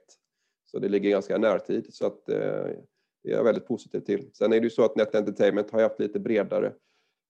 Så 0.64 0.78
det 0.78 0.88
ligger 0.88 1.10
ganska 1.10 1.38
närtid 1.38 1.94
så 1.94 2.06
att 2.06 2.28
eh, 2.28 2.66
det 3.22 3.30
är 3.30 3.36
jag 3.36 3.44
väldigt 3.44 3.66
positiv 3.66 4.00
till. 4.00 4.30
Sen 4.32 4.52
är 4.52 4.60
det 4.60 4.64
ju 4.64 4.70
så 4.70 4.84
att 4.84 4.96
Net 4.96 5.14
Entertainment 5.14 5.70
har 5.70 5.82
haft 5.82 6.00
lite 6.00 6.20
bredare 6.20 6.72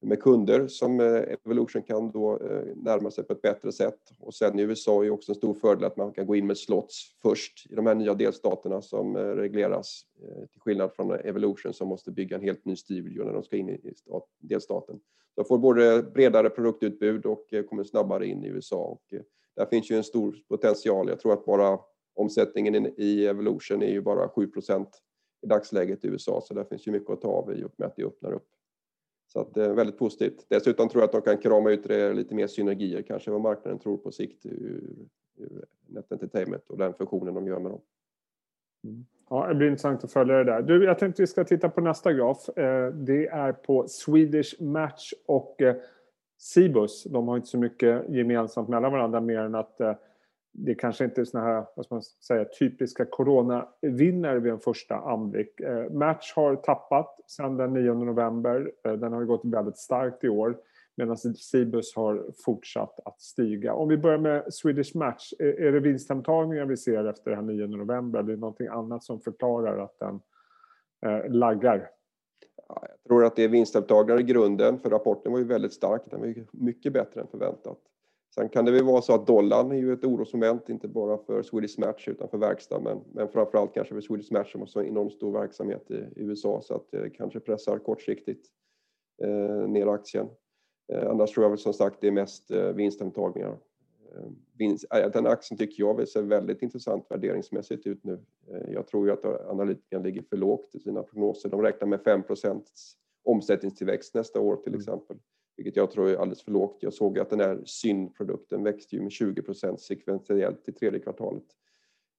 med 0.02 0.22
kunder 0.22 0.68
som 0.68 1.00
eh, 1.00 1.22
Evolution 1.46 1.82
kan 1.82 2.10
då 2.10 2.38
eh, 2.38 2.76
närma 2.76 3.10
sig 3.10 3.24
på 3.24 3.32
ett 3.32 3.42
bättre 3.42 3.72
sätt. 3.72 3.98
Och 4.18 4.34
sen 4.34 4.58
i 4.58 4.62
USA 4.62 5.04
är 5.04 5.10
också 5.10 5.32
en 5.32 5.36
stor 5.36 5.54
fördel 5.54 5.84
att 5.84 5.96
man 5.96 6.12
kan 6.12 6.26
gå 6.26 6.36
in 6.36 6.46
med 6.46 6.58
slots 6.58 7.16
först 7.22 7.66
i 7.70 7.74
de 7.74 7.86
här 7.86 7.94
nya 7.94 8.14
delstaterna 8.14 8.82
som 8.82 9.16
eh, 9.16 9.20
regleras 9.20 10.02
till 10.50 10.60
skillnad 10.60 10.92
från 10.92 11.12
Evolution 11.12 11.72
som 11.72 11.88
måste 11.88 12.10
bygga 12.10 12.36
en 12.36 12.42
helt 12.42 12.64
ny 12.64 12.76
studio 12.76 13.24
när 13.24 13.32
de 13.32 13.42
ska 13.42 13.56
in 13.56 13.68
i 13.68 13.94
delstaten. 14.40 15.00
De 15.36 15.44
får 15.44 15.58
både 15.58 16.02
bredare 16.02 16.50
produktutbud 16.50 17.26
och 17.26 17.46
kommer 17.68 17.84
snabbare 17.84 18.26
in 18.26 18.44
i 18.44 18.48
USA. 18.48 18.76
Och 18.76 19.14
där 19.56 19.66
finns 19.66 19.90
ju 19.90 19.96
en 19.96 20.04
stor 20.04 20.36
potential. 20.48 21.08
Jag 21.08 21.20
tror 21.20 21.32
att 21.32 21.44
bara 21.44 21.78
omsättningen 22.14 22.86
i 22.96 23.26
Evolution 23.26 23.82
är 23.82 23.90
ju 23.90 24.00
bara 24.00 24.28
7 24.28 24.50
i 25.42 25.46
dagsläget 25.46 26.04
i 26.04 26.08
USA, 26.08 26.40
så 26.40 26.54
där 26.54 26.64
finns 26.64 26.86
ju 26.86 26.92
mycket 26.92 27.10
att 27.10 27.20
ta 27.20 27.28
av 27.28 27.54
i 27.54 27.64
och 27.64 27.72
med 27.76 27.86
att 27.86 27.96
det 27.96 28.04
öppnar 28.04 28.32
upp. 28.32 28.48
Så 29.32 29.40
att 29.40 29.54
det 29.54 29.64
är 29.64 29.74
väldigt 29.74 29.98
positivt. 29.98 30.46
Dessutom 30.48 30.88
tror 30.88 31.02
jag 31.02 31.06
att 31.06 31.12
de 31.12 31.22
kan 31.22 31.38
krama 31.38 31.70
ut 31.70 31.86
lite 32.16 32.34
mer 32.34 32.46
synergier 32.46 33.02
kanske 33.02 33.30
vad 33.30 33.40
marknaden 33.40 33.78
tror 33.78 33.96
på 33.96 34.12
sikt 34.12 34.46
ur, 34.46 34.82
ur 35.36 35.64
Net 35.86 36.12
Entertainment 36.12 36.70
och 36.70 36.78
den 36.78 36.94
funktionen 36.94 37.34
de 37.34 37.46
gör 37.46 37.58
med 37.58 37.70
dem. 37.70 37.80
Mm. 38.84 39.06
Ja, 39.30 39.48
det 39.48 39.54
blir 39.54 39.68
intressant 39.68 40.04
att 40.04 40.12
följa 40.12 40.34
det 40.34 40.44
där. 40.44 40.62
Du, 40.62 40.84
jag 40.84 40.98
tänkte 40.98 41.22
vi 41.22 41.26
ska 41.26 41.44
titta 41.44 41.68
på 41.68 41.80
nästa 41.80 42.12
graf. 42.12 42.48
Eh, 42.48 42.92
det 42.92 43.26
är 43.26 43.52
på 43.52 43.88
Swedish 43.88 44.62
Match 44.62 45.12
och 45.26 45.62
eh, 45.62 45.76
Cibus. 46.38 47.04
De 47.04 47.28
har 47.28 47.36
inte 47.36 47.48
så 47.48 47.58
mycket 47.58 48.08
gemensamt 48.08 48.68
mellan 48.68 48.92
varandra 48.92 49.20
mer 49.20 49.38
än 49.38 49.54
att 49.54 49.80
det 50.52 50.74
kanske 50.74 51.04
inte 51.04 51.20
är 51.20 51.24
såna 51.24 51.44
här, 51.44 51.64
vad 51.76 51.86
ska 51.86 51.94
man 51.94 52.02
säga, 52.02 52.44
typiska 52.44 53.04
coronavinnare 53.04 54.38
vid 54.38 54.52
en 54.52 54.60
första 54.60 54.94
anblick. 54.96 55.60
Eh, 55.60 55.90
Match 55.90 56.32
har 56.36 56.56
tappat 56.56 57.20
sedan 57.26 57.56
den 57.56 57.72
9 57.72 57.94
november. 57.94 58.72
Eh, 58.84 58.92
den 58.92 59.12
har 59.12 59.24
gått 59.24 59.44
väldigt 59.44 59.78
starkt 59.78 60.24
i 60.24 60.28
år 60.28 60.56
medan 60.96 61.16
Cibus 61.16 61.96
har 61.96 62.26
fortsatt 62.44 63.00
att 63.04 63.20
stiga. 63.20 63.74
Om 63.74 63.88
vi 63.88 63.96
börjar 63.96 64.18
med 64.18 64.54
Swedish 64.54 64.96
Match, 64.96 65.32
är 65.38 65.72
det 65.72 65.80
vinsthemtagningar 65.80 66.64
vi 66.64 66.76
ser 66.76 67.04
efter 67.04 67.30
den 67.30 67.46
9 67.46 67.66
november 67.66 68.18
eller 68.18 68.32
är 68.32 68.36
det 68.36 68.40
någonting 68.40 68.66
annat 68.66 69.04
som 69.04 69.20
förklarar 69.20 69.78
att 69.78 69.98
den 69.98 70.20
eh, 71.06 71.30
laggar? 71.30 71.90
Jag 72.68 73.08
tror 73.08 73.24
att 73.24 73.36
det 73.36 73.44
är 73.44 73.48
vinsthemtagningar 73.48 74.20
i 74.20 74.22
grunden, 74.22 74.78
för 74.78 74.90
rapporten 74.90 75.32
var 75.32 75.38
ju 75.38 75.44
väldigt 75.44 75.72
stark. 75.72 76.02
Den 76.10 76.20
var 76.20 76.26
ju 76.26 76.46
mycket 76.52 76.92
bättre 76.92 77.20
än 77.20 77.26
förväntat. 77.26 77.78
Sen 78.34 78.48
kan 78.48 78.64
det 78.64 78.72
väl 78.72 78.84
vara 78.84 79.02
så 79.02 79.14
att 79.14 79.26
dollarn 79.26 79.72
är 79.72 79.76
ju 79.76 79.92
ett 79.92 80.04
orosmoment, 80.04 80.68
inte 80.68 80.88
bara 80.88 81.18
för 81.18 81.42
Swedish 81.42 81.78
Match 81.78 82.08
utan 82.08 82.28
för 82.28 82.38
verkstad, 82.38 82.80
men, 82.80 83.00
men 83.12 83.28
framförallt 83.28 83.74
kanske 83.74 83.94
för 83.94 84.00
Swedish 84.00 84.32
Match 84.32 84.52
som 84.52 84.60
har 84.60 84.66
så 84.66 84.82
enormt 84.82 85.12
stor 85.12 85.32
verksamhet 85.32 85.90
i 85.90 86.04
USA 86.16 86.60
så 86.62 86.74
att 86.74 86.90
det 86.90 87.10
kanske 87.10 87.40
pressar 87.40 87.78
kortsiktigt. 87.78 88.46
ner 89.68 89.86
aktien. 89.86 90.28
Annars 90.92 91.32
tror 91.32 91.44
jag 91.44 91.50
väl 91.50 91.58
som 91.58 91.72
sagt 91.72 92.00
det 92.00 92.06
är 92.06 92.12
mest 92.12 92.50
vinsthemtagningar. 92.74 93.58
Den 95.12 95.26
aktien 95.26 95.58
tycker 95.58 95.82
jag 95.82 96.08
ser 96.08 96.22
väldigt 96.22 96.62
intressant 96.62 97.06
värderingsmässigt 97.10 97.86
ut 97.86 98.04
nu. 98.04 98.20
Jag 98.68 98.86
tror 98.86 99.06
ju 99.06 99.12
att 99.12 99.24
analytikerna 99.24 100.04
ligger 100.04 100.22
för 100.22 100.36
lågt 100.36 100.74
i 100.74 100.80
sina 100.80 101.02
prognoser. 101.02 101.48
De 101.48 101.62
räknar 101.62 101.88
med 101.88 102.00
5% 102.00 102.62
omsättningstillväxt 103.24 104.14
nästa 104.14 104.40
år 104.40 104.56
till 104.56 104.74
mm. 104.74 104.82
Vilket 105.56 105.76
jag 105.76 105.90
tror 105.90 106.08
är 106.08 106.16
alldeles 106.16 106.42
för 106.42 106.52
lågt. 106.52 106.78
Jag 106.80 106.94
såg 106.94 107.18
att 107.18 107.30
den 107.30 107.40
här 107.40 107.62
SYN-produkten 107.64 108.64
växte 108.64 108.96
ju 108.96 109.02
med 109.02 109.12
20 109.12 109.42
sekventiellt 109.78 110.68
i 110.68 110.72
tredje 110.72 111.00
kvartalet. 111.00 111.44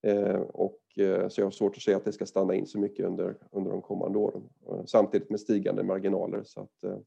Eh, 0.03 0.39
och, 0.39 0.79
eh, 0.97 1.27
så 1.27 1.41
jag 1.41 1.45
har 1.45 1.51
svårt 1.51 1.75
att 1.75 1.81
se 1.81 1.93
att 1.93 2.05
det 2.05 2.11
ska 2.11 2.25
stanna 2.25 2.55
in 2.55 2.67
så 2.67 2.79
mycket 2.79 3.05
under, 3.05 3.37
under 3.51 3.71
de 3.71 3.81
kommande 3.81 4.17
åren. 4.17 4.49
Eh, 4.69 4.85
samtidigt 4.85 5.29
med 5.29 5.39
stigande 5.39 5.83
marginaler. 5.83 6.43
Så 6.43 6.61
att, 6.61 6.83
eh, 6.83 6.97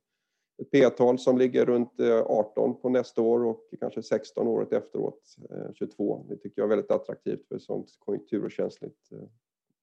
ett 0.59 0.71
P-tal 0.71 1.19
som 1.19 1.39
ligger 1.39 1.67
runt 1.67 2.01
eh, 2.01 2.23
18 2.27 2.81
på 2.81 2.89
nästa 2.89 3.23
år 3.23 3.45
och 3.45 3.61
kanske 3.81 4.03
16 4.03 4.49
året 4.49 4.73
efteråt, 4.73 5.37
eh, 5.51 5.73
22. 5.75 6.27
Det 6.29 6.37
tycker 6.37 6.63
jag 6.63 6.65
är 6.67 6.77
väldigt 6.77 6.91
attraktivt 6.91 7.49
för 7.49 7.57
ett 7.57 7.63
sådant 7.63 7.89
konjunkturkänsligt 7.99 9.11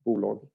bolag. 0.05 0.47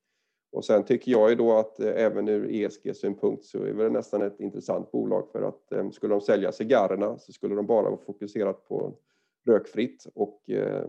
Och 0.50 0.64
sen 0.64 0.84
tycker 0.84 1.12
jag 1.12 1.30
ju 1.30 1.36
då 1.36 1.52
att 1.52 1.80
eh, 1.80 1.92
även 1.96 2.28
ur 2.28 2.50
ESG-synpunkt 2.50 3.44
så 3.44 3.62
är 3.62 3.74
det 3.74 3.88
nästan 3.88 4.22
ett 4.22 4.40
intressant 4.40 4.90
bolag 4.90 5.28
för 5.32 5.42
att 5.42 5.72
eh, 5.72 5.90
skulle 5.90 6.14
de 6.14 6.20
sälja 6.20 6.52
cigarrerna 6.52 7.18
så 7.18 7.32
skulle 7.32 7.54
de 7.54 7.66
bara 7.66 7.90
vara 7.90 7.96
fokuserat 7.96 8.68
på 8.68 8.96
rökfritt 9.46 10.06
och 10.14 10.50
eh, 10.50 10.88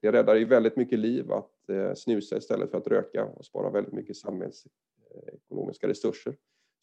det 0.00 0.12
räddar 0.12 0.34
ju 0.34 0.44
väldigt 0.44 0.76
mycket 0.76 0.98
liv 0.98 1.32
att 1.32 1.54
snusa 1.94 2.36
istället 2.36 2.70
för 2.70 2.78
att 2.78 2.86
röka 2.86 3.24
och 3.24 3.44
spara 3.44 3.70
väldigt 3.70 3.92
mycket 3.92 4.16
samhällsekonomiska 4.16 5.88
resurser. 5.88 6.32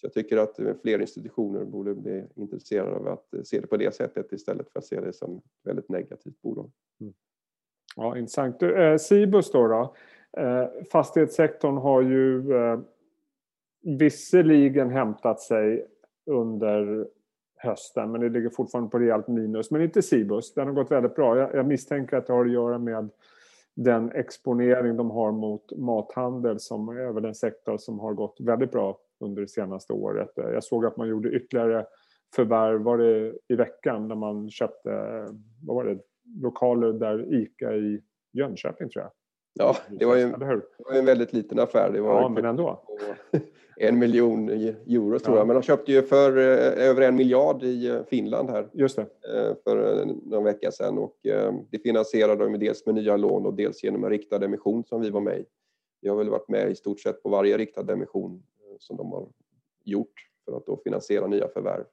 Så 0.01 0.05
jag 0.05 0.13
tycker 0.13 0.37
att 0.37 0.59
fler 0.81 1.01
institutioner 1.01 1.65
borde 1.65 1.95
bli 1.95 2.23
intresserade 2.35 2.95
av 2.95 3.07
att 3.07 3.47
se 3.47 3.59
det 3.59 3.67
på 3.67 3.77
det 3.77 3.95
sättet 3.95 4.33
istället 4.33 4.69
för 4.69 4.79
att 4.79 4.85
se 4.85 5.01
det 5.01 5.13
som 5.13 5.37
ett 5.37 5.43
väldigt 5.63 5.89
negativt 5.89 6.41
bolag. 6.41 6.71
Mm. 7.01 7.13
Ja, 7.95 8.17
intressant. 8.17 8.63
Eh, 8.63 8.97
Cibus 8.97 9.51
då, 9.51 9.67
då? 9.67 9.95
Eh, 10.37 10.67
fastighetssektorn 10.91 11.77
har 11.77 12.01
ju 12.01 12.55
eh, 12.55 12.79
visserligen 13.81 14.89
hämtat 14.89 15.41
sig 15.41 15.87
under 16.25 17.07
hösten 17.57 18.11
men 18.11 18.21
det 18.21 18.29
ligger 18.29 18.49
fortfarande 18.49 18.89
på 18.89 18.99
rejält 18.99 19.27
minus. 19.27 19.71
Men 19.71 19.81
inte 19.81 20.01
Cibus, 20.01 20.53
den 20.53 20.67
har 20.67 20.73
gått 20.73 20.91
väldigt 20.91 21.15
bra. 21.15 21.37
Jag, 21.37 21.55
jag 21.55 21.65
misstänker 21.65 22.17
att 22.17 22.27
det 22.27 22.33
har 22.33 22.45
att 22.45 22.51
göra 22.51 22.77
med 22.77 23.09
den 23.75 24.11
exponering 24.11 24.97
de 24.97 25.11
har 25.11 25.31
mot 25.31 25.77
mathandel 25.77 26.59
som 26.59 26.89
är 26.89 27.13
väl 27.13 27.25
en 27.25 27.35
sektor 27.35 27.77
som 27.77 27.99
har 27.99 28.13
gått 28.13 28.37
väldigt 28.39 28.71
bra 28.71 28.97
under 29.19 29.41
det 29.41 29.47
senaste 29.47 29.93
året. 29.93 30.37
Eh, 30.37 30.49
jag 30.49 30.63
såg 30.63 30.85
att 30.85 30.97
man 30.97 31.07
gjorde 31.07 31.29
ytterligare 31.29 31.85
förvärv 32.35 32.81
var 32.81 32.97
det 32.97 33.33
i 33.47 33.55
veckan 33.55 34.07
när 34.07 34.15
man 34.15 34.49
köpte 34.49 34.89
vad 35.65 35.75
var 35.75 35.85
det, 35.85 35.99
lokaler 36.41 36.93
där 36.93 37.33
ICA 37.33 37.75
i 37.75 38.01
Jönköping 38.33 38.89
tror 38.89 39.03
jag. 39.03 39.11
Ja, 39.59 39.77
det 39.89 40.05
var 40.05 40.15
ju 40.15 40.21
en, 40.21 40.39
det 40.39 40.45
var 40.45 40.93
en 40.93 41.05
väldigt 41.05 41.33
liten 41.33 41.59
affär. 41.59 41.91
Det 41.91 42.01
var 42.01 42.21
ja, 42.21 42.29
men 42.29 42.45
ändå. 42.45 42.83
en 43.77 43.99
miljon 43.99 44.49
euro 44.49 45.19
tror 45.19 45.35
ja. 45.35 45.41
jag. 45.41 45.47
Men 45.47 45.53
de 45.55 45.61
köpte 45.61 45.91
ju 45.91 46.01
för 46.01 46.37
eh, 46.37 46.87
över 46.87 47.01
en 47.01 47.15
miljard 47.15 47.63
i 47.63 47.87
eh, 47.87 48.03
Finland 48.03 48.49
här. 48.49 48.69
Just 48.73 48.95
det. 48.95 49.01
Eh, 49.01 49.55
för 49.63 50.05
någon 50.05 50.43
vecka 50.43 50.71
sedan. 50.71 50.97
Och 50.97 51.17
det 51.71 51.79
finansierade 51.83 52.43
de 52.43 52.59
dels 52.59 52.85
med 52.85 52.95
nya 52.95 53.17
lån 53.17 53.45
och 53.45 53.53
dels 53.53 53.83
genom 53.83 54.03
en 54.03 54.09
riktad 54.09 54.45
emission 54.45 54.83
som 54.83 55.01
vi 55.01 55.09
var 55.09 55.21
med 55.21 55.39
i. 55.39 55.45
Vi 56.01 56.09
har 56.09 56.15
väl 56.15 56.29
varit 56.29 56.49
med 56.49 56.71
i 56.71 56.75
stort 56.75 56.99
sett 56.99 57.23
på 57.23 57.29
varje 57.29 57.57
riktad 57.57 57.93
emission 57.93 58.43
som 58.79 58.97
de 58.97 59.11
har 59.11 59.27
gjort 59.85 60.13
för 60.45 60.57
att 60.57 60.65
då 60.65 60.77
finansiera 60.83 61.27
nya 61.27 61.47
förvärv. 61.47 61.83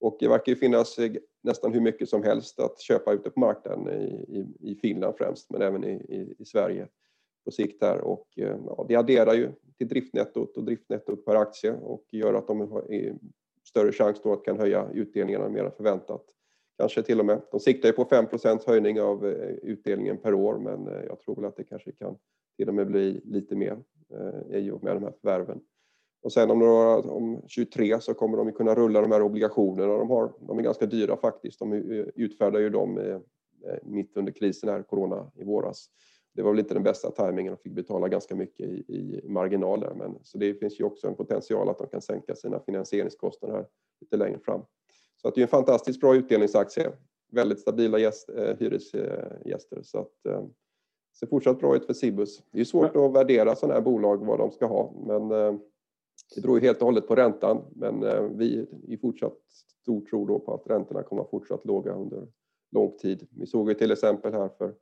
Och 0.00 0.16
det 0.20 0.28
verkar 0.28 0.52
ju 0.52 0.56
finnas 0.56 0.98
nästan 1.46 1.72
hur 1.72 1.80
mycket 1.80 2.08
som 2.08 2.22
helst 2.22 2.60
att 2.60 2.80
köpa 2.80 3.12
ute 3.12 3.30
på 3.30 3.40
marknaden 3.40 3.88
i, 3.88 4.04
i, 4.28 4.70
i 4.70 4.74
Finland 4.74 5.14
främst, 5.18 5.50
men 5.50 5.62
även 5.62 5.84
i, 5.84 5.92
i, 5.92 6.34
i 6.38 6.44
Sverige 6.44 6.88
på 7.44 7.50
sikt 7.50 7.82
här. 7.82 8.00
Och, 8.00 8.28
eh, 8.36 8.56
ja, 8.66 8.86
det 8.88 8.96
adderar 8.96 9.34
ju 9.34 9.52
till 9.78 9.88
driftnettot 9.88 10.56
och 10.56 10.64
driftnettot 10.64 11.24
per 11.24 11.34
aktie 11.34 11.72
och 11.72 12.04
gör 12.12 12.34
att 12.34 12.46
de 12.46 12.60
har 12.60 12.94
eh, 12.94 13.14
större 13.64 13.92
chans 13.92 14.20
då 14.22 14.32
att 14.32 14.44
kan 14.44 14.58
höja 14.58 14.90
utdelningarna 14.92 15.48
mer 15.48 15.64
än 15.64 15.72
förväntat. 15.72 16.24
Kanske 16.78 17.02
till 17.02 17.20
och 17.20 17.26
med. 17.26 17.42
De 17.50 17.60
siktar 17.60 17.88
ju 17.88 17.92
på 17.92 18.04
5% 18.04 18.66
höjning 18.66 19.00
av 19.00 19.26
eh, 19.26 19.50
utdelningen 19.50 20.16
per 20.16 20.34
år 20.34 20.58
men 20.58 20.86
jag 20.86 21.20
tror 21.20 21.36
väl 21.36 21.44
att 21.44 21.56
det 21.56 21.64
kanske 21.64 21.92
kan 21.92 22.16
till 22.56 22.68
och 22.68 22.74
med 22.74 22.86
bli 22.86 23.20
lite 23.24 23.56
mer 23.56 23.82
eh, 24.10 24.58
i 24.58 24.70
och 24.70 24.84
med 24.84 24.96
de 24.96 25.02
här 25.02 25.12
förvärven. 25.20 25.60
Och 26.26 26.32
sen 26.32 26.50
om, 26.50 26.58
några, 26.58 26.96
om 26.96 27.42
23 27.46 28.00
så 28.00 28.14
kommer 28.14 28.36
de 28.36 28.52
kunna 28.52 28.74
rulla 28.74 29.00
de 29.00 29.12
här 29.12 29.22
obligationerna 29.22 29.98
de 29.98 30.10
har. 30.10 30.32
De 30.40 30.58
är 30.58 30.62
ganska 30.62 30.86
dyra 30.86 31.16
faktiskt. 31.16 31.58
De 31.58 31.72
utfärdar 32.14 32.60
ju 32.60 32.70
dem 32.70 33.20
mitt 33.82 34.16
under 34.16 34.32
krisen 34.32 34.68
här, 34.68 34.82
corona, 34.82 35.30
i 35.34 35.44
våras 35.44 35.90
det 36.36 36.42
var 36.42 36.50
väl 36.50 36.58
inte 36.58 36.74
den 36.74 36.82
bästa 36.82 37.10
tajmingen 37.10 37.52
och 37.52 37.60
fick 37.60 37.72
betala 37.72 38.08
ganska 38.08 38.34
mycket 38.34 38.66
i, 38.66 38.74
i 38.74 39.20
marginaler. 39.28 39.94
Men, 39.94 40.18
så 40.22 40.38
det 40.38 40.54
finns 40.54 40.80
ju 40.80 40.84
också 40.84 41.06
en 41.06 41.14
potential 41.14 41.68
att 41.68 41.78
de 41.78 41.86
kan 41.86 42.02
sänka 42.02 42.34
sina 42.34 42.60
finansieringskostnader 42.60 43.66
lite 44.00 44.16
längre 44.16 44.38
fram. 44.38 44.60
Så 45.16 45.28
att 45.28 45.34
det 45.34 45.40
är 45.40 45.42
en 45.42 45.48
fantastiskt 45.48 46.00
bra 46.00 46.16
utdelningsaktie. 46.16 46.92
Väldigt 47.32 47.60
stabila 47.60 47.98
gäst, 47.98 48.28
eh, 48.28 48.56
hyresgäster. 48.58 49.82
Så 49.82 49.98
att, 49.98 50.26
eh, 50.26 50.44
ser 51.18 51.26
fortsatt 51.26 51.58
bra 51.58 51.76
ut 51.76 51.86
för 51.86 51.92
Cibus. 51.92 52.42
Det 52.50 52.60
är 52.60 52.64
svårt 52.64 52.96
att 52.96 53.12
värdera 53.12 53.56
sådana 53.56 53.74
här 53.74 53.80
bolag, 53.80 54.26
vad 54.26 54.38
de 54.38 54.50
ska 54.50 54.66
ha. 54.66 54.92
Men 55.06 55.30
eh, 55.30 55.60
det 56.34 56.40
beror 56.40 56.58
ju 56.58 56.66
helt 56.66 56.78
och 56.78 56.86
hållet 56.86 57.08
på 57.08 57.14
räntan. 57.14 57.62
Men 57.74 58.02
eh, 58.02 58.22
vi 58.22 58.66
är 58.88 58.96
fortsatt 58.96 59.38
stor 59.82 60.00
tro 60.00 60.26
då 60.26 60.38
på 60.38 60.54
att 60.54 60.66
räntorna 60.66 61.02
kommer 61.02 61.22
att 61.22 61.30
fortsatt 61.30 61.64
låga 61.64 61.92
under 61.92 62.26
lång 62.70 62.96
tid. 62.98 63.26
Vi 63.30 63.46
såg 63.46 63.68
ju 63.68 63.74
till 63.74 63.92
exempel 63.92 64.32
här 64.32 64.48
för 64.48 64.74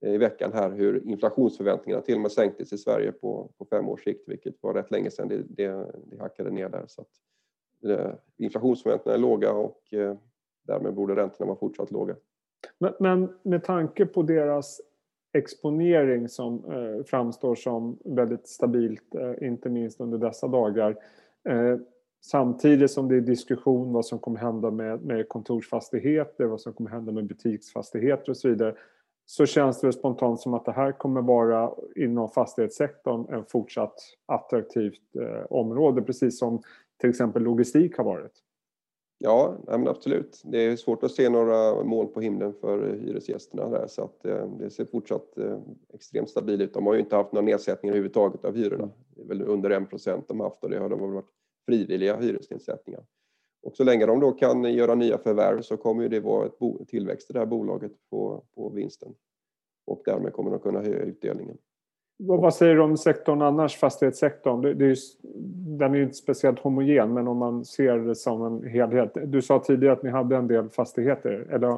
eh, 0.00 0.14
i 0.14 0.18
veckan 0.18 0.52
här 0.52 0.70
hur 0.70 1.06
inflationsförväntningarna 1.08 2.02
till 2.02 2.14
och 2.14 2.20
med 2.20 2.32
sänktes 2.32 2.72
i 2.72 2.78
Sverige 2.78 3.12
på, 3.12 3.50
på 3.58 3.64
fem 3.64 3.88
års 3.88 4.04
sikt, 4.04 4.28
vilket 4.28 4.62
var 4.62 4.74
rätt 4.74 4.90
länge 4.90 5.10
sedan 5.10 5.28
det, 5.28 5.42
det, 5.48 5.92
det 6.06 6.20
hackade 6.20 6.50
ner 6.50 6.68
där. 6.68 6.84
Så 6.88 7.00
att, 7.00 7.08
det, 7.80 8.18
inflationsförväntningarna 8.36 9.18
är 9.18 9.22
låga 9.22 9.52
och 9.52 9.94
eh, 9.94 10.16
därmed 10.62 10.94
borde 10.94 11.16
räntorna 11.16 11.46
vara 11.46 11.58
fortsatt 11.58 11.90
låga. 11.90 12.16
Men, 12.78 12.94
men 13.00 13.38
med 13.42 13.64
tanke 13.64 14.06
på 14.06 14.22
deras 14.22 14.80
exponering 15.34 16.28
som 16.28 16.64
eh, 16.64 17.04
framstår 17.04 17.54
som 17.54 17.98
väldigt 18.04 18.48
stabilt, 18.48 19.14
eh, 19.14 19.48
inte 19.48 19.68
minst 19.68 20.00
under 20.00 20.18
dessa 20.18 20.48
dagar. 20.48 20.96
Eh, 21.48 21.76
samtidigt 22.20 22.90
som 22.90 23.08
det 23.08 23.16
är 23.16 23.20
diskussion 23.20 23.92
vad 23.92 24.06
som 24.06 24.18
kommer 24.18 24.38
hända 24.38 24.70
med, 24.70 25.04
med 25.04 25.28
kontorsfastigheter, 25.28 26.44
vad 26.44 26.60
som 26.60 26.72
kommer 26.72 26.90
hända 26.90 27.12
med 27.12 27.26
butiksfastigheter 27.26 28.30
och 28.30 28.36
så 28.36 28.48
vidare 28.48 28.74
så 29.26 29.46
känns 29.46 29.80
det 29.80 29.92
spontant 29.92 30.40
som 30.40 30.54
att 30.54 30.64
det 30.64 30.72
här 30.72 30.92
kommer 30.92 31.22
vara 31.22 31.70
inom 31.96 32.28
fastighetssektorn 32.28 33.34
en 33.34 33.44
fortsatt 33.44 33.94
attraktivt 34.26 35.16
eh, 35.20 35.46
område, 35.50 36.02
precis 36.02 36.38
som 36.38 36.62
till 37.00 37.10
exempel 37.10 37.42
logistik 37.42 37.96
har 37.96 38.04
varit. 38.04 38.32
Ja, 39.18 39.56
men 39.66 39.88
absolut. 39.88 40.42
Det 40.44 40.58
är 40.58 40.76
svårt 40.76 41.02
att 41.02 41.12
se 41.12 41.28
några 41.28 41.84
moln 41.84 42.12
på 42.12 42.20
himlen 42.20 42.54
för 42.54 42.96
hyresgästerna 42.96 43.68
där 43.68 43.86
så 43.86 44.02
att 44.02 44.26
eh, 44.26 44.48
det 44.48 44.70
ser 44.70 44.84
fortsatt 44.84 45.38
eh, 45.38 45.58
extremt 45.94 46.30
stabilt 46.30 46.62
ut. 46.62 46.74
De 46.74 46.86
har 46.86 46.94
ju 46.94 47.00
inte 47.00 47.16
haft 47.16 47.32
några 47.32 47.46
nedsättningar 47.46 47.92
överhuvudtaget 47.92 48.44
av 48.44 48.56
hyrorna. 48.56 48.90
Det 49.16 49.22
är 49.22 49.26
väl 49.26 49.42
under 49.42 49.70
1 49.70 49.90
procent 49.90 50.28
de 50.28 50.40
har 50.40 50.46
haft 50.46 50.64
och 50.64 50.70
det 50.70 50.78
har 50.78 50.88
de 50.88 51.12
varit 51.12 51.30
frivilliga 51.66 52.16
hyresnedsättningar. 52.16 53.04
Och 53.62 53.76
så 53.76 53.84
länge 53.84 54.06
de 54.06 54.20
då 54.20 54.32
kan 54.32 54.64
göra 54.64 54.94
nya 54.94 55.18
förvärv 55.18 55.62
så 55.62 55.76
kommer 55.76 56.08
det 56.08 56.20
vara 56.20 56.46
ett 56.46 56.88
tillväxt 56.88 57.30
i 57.30 57.32
det 57.32 57.38
här 57.38 57.46
bolaget 57.46 57.92
på, 58.10 58.44
på 58.54 58.68
vinsten. 58.68 59.14
Och 59.86 60.02
därmed 60.04 60.32
kommer 60.32 60.50
de 60.50 60.60
kunna 60.60 60.80
höja 60.80 60.98
utdelningen. 60.98 61.58
Vad 62.26 62.54
säger 62.54 62.74
du 62.74 62.80
om 62.80 62.96
sektorn 62.96 63.42
annars, 63.42 63.76
fastighetssektorn? 63.76 64.62
Det, 64.62 64.74
det 64.74 64.84
är 64.84 64.88
ju, 64.88 64.96
den 65.78 65.94
är 65.94 65.96
ju 65.96 66.02
inte 66.02 66.14
speciellt 66.14 66.58
homogen 66.58 67.14
men 67.14 67.28
om 67.28 67.36
man 67.36 67.64
ser 67.64 67.98
det 67.98 68.14
som 68.14 68.42
en 68.42 68.70
helhet. 68.70 69.10
Du 69.24 69.42
sa 69.42 69.58
tidigare 69.58 69.92
att 69.92 70.02
ni 70.02 70.10
hade 70.10 70.36
en 70.36 70.46
del 70.46 70.68
fastigheter. 70.68 71.46
Eller 71.50 71.68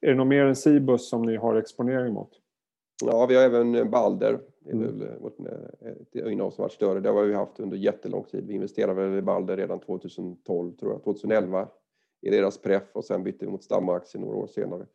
är 0.00 0.08
det 0.08 0.14
något 0.14 0.26
mer 0.26 0.44
än 0.44 0.56
Cibus 0.56 1.08
som 1.08 1.22
ni 1.22 1.36
har 1.36 1.54
exponering 1.54 2.14
mot? 2.14 2.30
Ja, 3.04 3.26
vi 3.26 3.36
har 3.36 3.42
även 3.42 3.90
Balder. 3.90 4.38
Det 4.64 4.70
är 4.70 4.74
mm. 4.74 4.98
väl 4.98 5.08
vårt 5.20 5.38
eh, 6.14 6.32
innehav 6.32 6.50
som 6.50 6.62
varit 6.62 6.72
större. 6.72 7.00
Det 7.00 7.08
har 7.08 7.22
vi 7.22 7.34
haft 7.34 7.60
under 7.60 7.76
jättelång 7.76 8.24
tid. 8.24 8.44
Vi 8.46 8.54
investerade 8.54 9.08
väl 9.08 9.18
i 9.18 9.22
Balder 9.22 9.56
redan 9.56 9.80
2012, 9.80 10.72
tror 10.72 10.92
jag. 10.92 11.04
2011 11.04 11.68
i 12.20 12.30
deras 12.30 12.58
pref 12.58 12.82
och 12.92 13.04
sen 13.04 13.22
bytte 13.22 13.44
vi 13.44 13.50
mot 13.50 13.64
stamaktie 13.64 14.20
några 14.20 14.36
år 14.36 14.46
senare. 14.46 14.86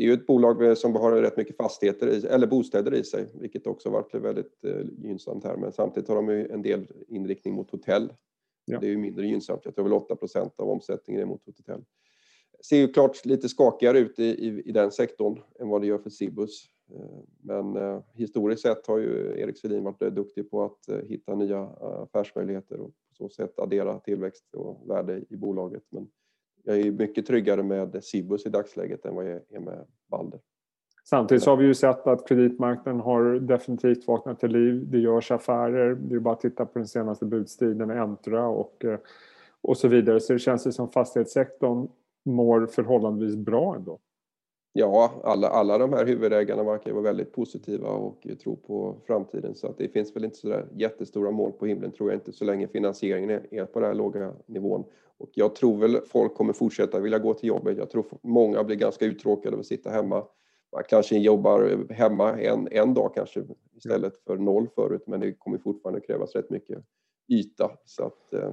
Det 0.00 0.04
är 0.04 0.08
ju 0.08 0.14
ett 0.14 0.26
bolag 0.26 0.78
som 0.78 0.94
har 0.94 1.12
rätt 1.12 1.36
mycket 1.36 1.56
fastigheter, 1.56 2.08
i, 2.08 2.26
eller 2.26 2.46
bostäder 2.46 2.94
i 2.94 3.04
sig, 3.04 3.26
vilket 3.34 3.66
också 3.66 3.90
varit 3.90 4.14
väldigt 4.14 4.64
eh, 4.64 4.80
gynnsamt 4.98 5.44
här. 5.44 5.56
Men 5.56 5.72
samtidigt 5.72 6.08
har 6.08 6.16
de 6.16 6.28
ju 6.28 6.46
en 6.48 6.62
del 6.62 6.86
inriktning 7.08 7.54
mot 7.54 7.70
hotell. 7.70 8.12
Ja. 8.64 8.78
Det 8.80 8.86
är 8.86 8.90
ju 8.90 8.98
mindre 8.98 9.26
gynnsamt. 9.26 9.60
Jag 9.64 9.74
tror 9.74 9.84
väl 9.84 10.18
8% 10.18 10.50
av 10.56 10.70
omsättningen 10.70 11.22
är 11.22 11.26
mot 11.26 11.46
hotell. 11.46 11.84
Ser 12.68 12.76
ju 12.76 12.92
klart 12.92 13.24
lite 13.26 13.48
skakigare 13.48 13.98
ut 13.98 14.18
i, 14.18 14.24
i, 14.24 14.62
i 14.68 14.72
den 14.72 14.90
sektorn 14.90 15.40
än 15.60 15.68
vad 15.68 15.80
det 15.80 15.86
gör 15.86 15.98
för 15.98 16.10
Cibus. 16.10 16.64
Eh, 16.94 17.18
men 17.40 17.76
eh, 17.76 18.00
historiskt 18.14 18.62
sett 18.62 18.86
har 18.86 18.98
ju 18.98 19.40
Erik 19.40 19.58
Selin 19.58 19.84
varit 19.84 20.14
duktig 20.14 20.50
på 20.50 20.64
att 20.64 20.88
eh, 20.88 20.98
hitta 20.98 21.34
nya 21.34 21.62
affärsmöjligheter 21.78 22.80
och 22.80 22.90
på 22.90 23.14
så 23.14 23.28
sätt 23.28 23.58
addera 23.58 23.98
tillväxt 23.98 24.54
och 24.54 24.90
värde 24.90 25.24
i 25.28 25.36
bolaget. 25.36 25.82
Men 25.90 26.08
jag 26.64 26.80
är 26.80 26.90
mycket 26.90 27.26
tryggare 27.26 27.62
med 27.62 28.04
Cibus 28.04 28.46
i 28.46 28.48
dagsläget 28.48 29.06
än 29.06 29.14
vad 29.14 29.24
jag 29.24 29.40
är 29.50 29.60
med 29.60 29.84
Balder. 30.10 30.40
Samtidigt 31.04 31.42
så 31.42 31.50
har 31.50 31.56
vi 31.56 31.66
ju 31.66 31.74
sett 31.74 32.06
att 32.06 32.28
kreditmarknaden 32.28 33.00
har 33.00 33.40
definitivt 33.40 34.06
vaknat 34.06 34.40
till 34.40 34.50
liv. 34.50 34.86
Det 34.90 34.98
görs 34.98 35.30
affärer. 35.30 35.94
Det 35.94 36.14
är 36.14 36.18
bara 36.18 36.34
att 36.34 36.40
titta 36.40 36.66
på 36.66 36.78
den 36.78 36.88
senaste 36.88 37.24
budstiden 37.24 37.90
Entra 37.90 38.46
och, 38.46 38.84
eh, 38.84 38.98
och 39.60 39.76
så 39.76 39.88
vidare. 39.88 40.20
Så 40.20 40.32
det 40.32 40.38
känns 40.38 40.66
ju 40.66 40.72
som 40.72 40.88
fastighetssektorn 40.88 41.88
mår 42.24 42.66
förhållandevis 42.66 43.36
bra 43.36 43.76
ändå. 43.76 43.98
Ja, 44.72 45.20
alla, 45.24 45.48
alla 45.48 45.78
de 45.78 45.92
här 45.92 46.06
huvudägarna 46.06 46.64
verkar 46.64 46.92
vara 46.92 47.02
väldigt 47.02 47.32
positiva 47.32 47.88
och 47.88 48.26
tro 48.42 48.56
på 48.56 48.96
framtiden. 49.06 49.54
Så 49.54 49.66
att 49.66 49.78
det 49.78 49.88
finns 49.88 50.16
väl 50.16 50.24
inte 50.24 50.36
så 50.36 50.62
jättestora 50.72 51.30
mål 51.30 51.52
på 51.52 51.66
himlen 51.66 51.92
tror 51.92 52.10
jag 52.10 52.16
inte 52.16 52.32
så 52.32 52.44
länge 52.44 52.68
finansieringen 52.68 53.30
är 53.50 53.64
på 53.64 53.80
den 53.80 53.88
här 53.88 53.94
låga 53.94 54.34
nivån. 54.46 54.84
Och 55.18 55.30
jag 55.34 55.54
tror 55.54 55.76
väl 55.76 56.00
folk 56.06 56.34
kommer 56.34 56.52
fortsätta 56.52 57.00
vilja 57.00 57.18
gå 57.18 57.34
till 57.34 57.48
jobbet. 57.48 57.78
Jag 57.78 57.90
tror 57.90 58.04
många 58.22 58.64
blir 58.64 58.76
ganska 58.76 59.04
uttråkade 59.04 59.56
av 59.56 59.60
att 59.60 59.66
sitta 59.66 59.90
hemma. 59.90 60.24
Man 60.72 60.82
kanske 60.88 61.18
jobbar 61.18 61.86
hemma 61.92 62.40
en, 62.40 62.68
en 62.70 62.94
dag 62.94 63.14
kanske 63.14 63.44
istället 63.76 64.24
för 64.26 64.36
noll 64.36 64.68
förut 64.74 65.02
men 65.06 65.20
det 65.20 65.32
kommer 65.32 65.58
fortfarande 65.58 66.00
krävas 66.00 66.34
rätt 66.34 66.50
mycket 66.50 66.78
yta. 67.28 67.70
Så 67.84 68.04
att, 68.04 68.32
eh, 68.32 68.52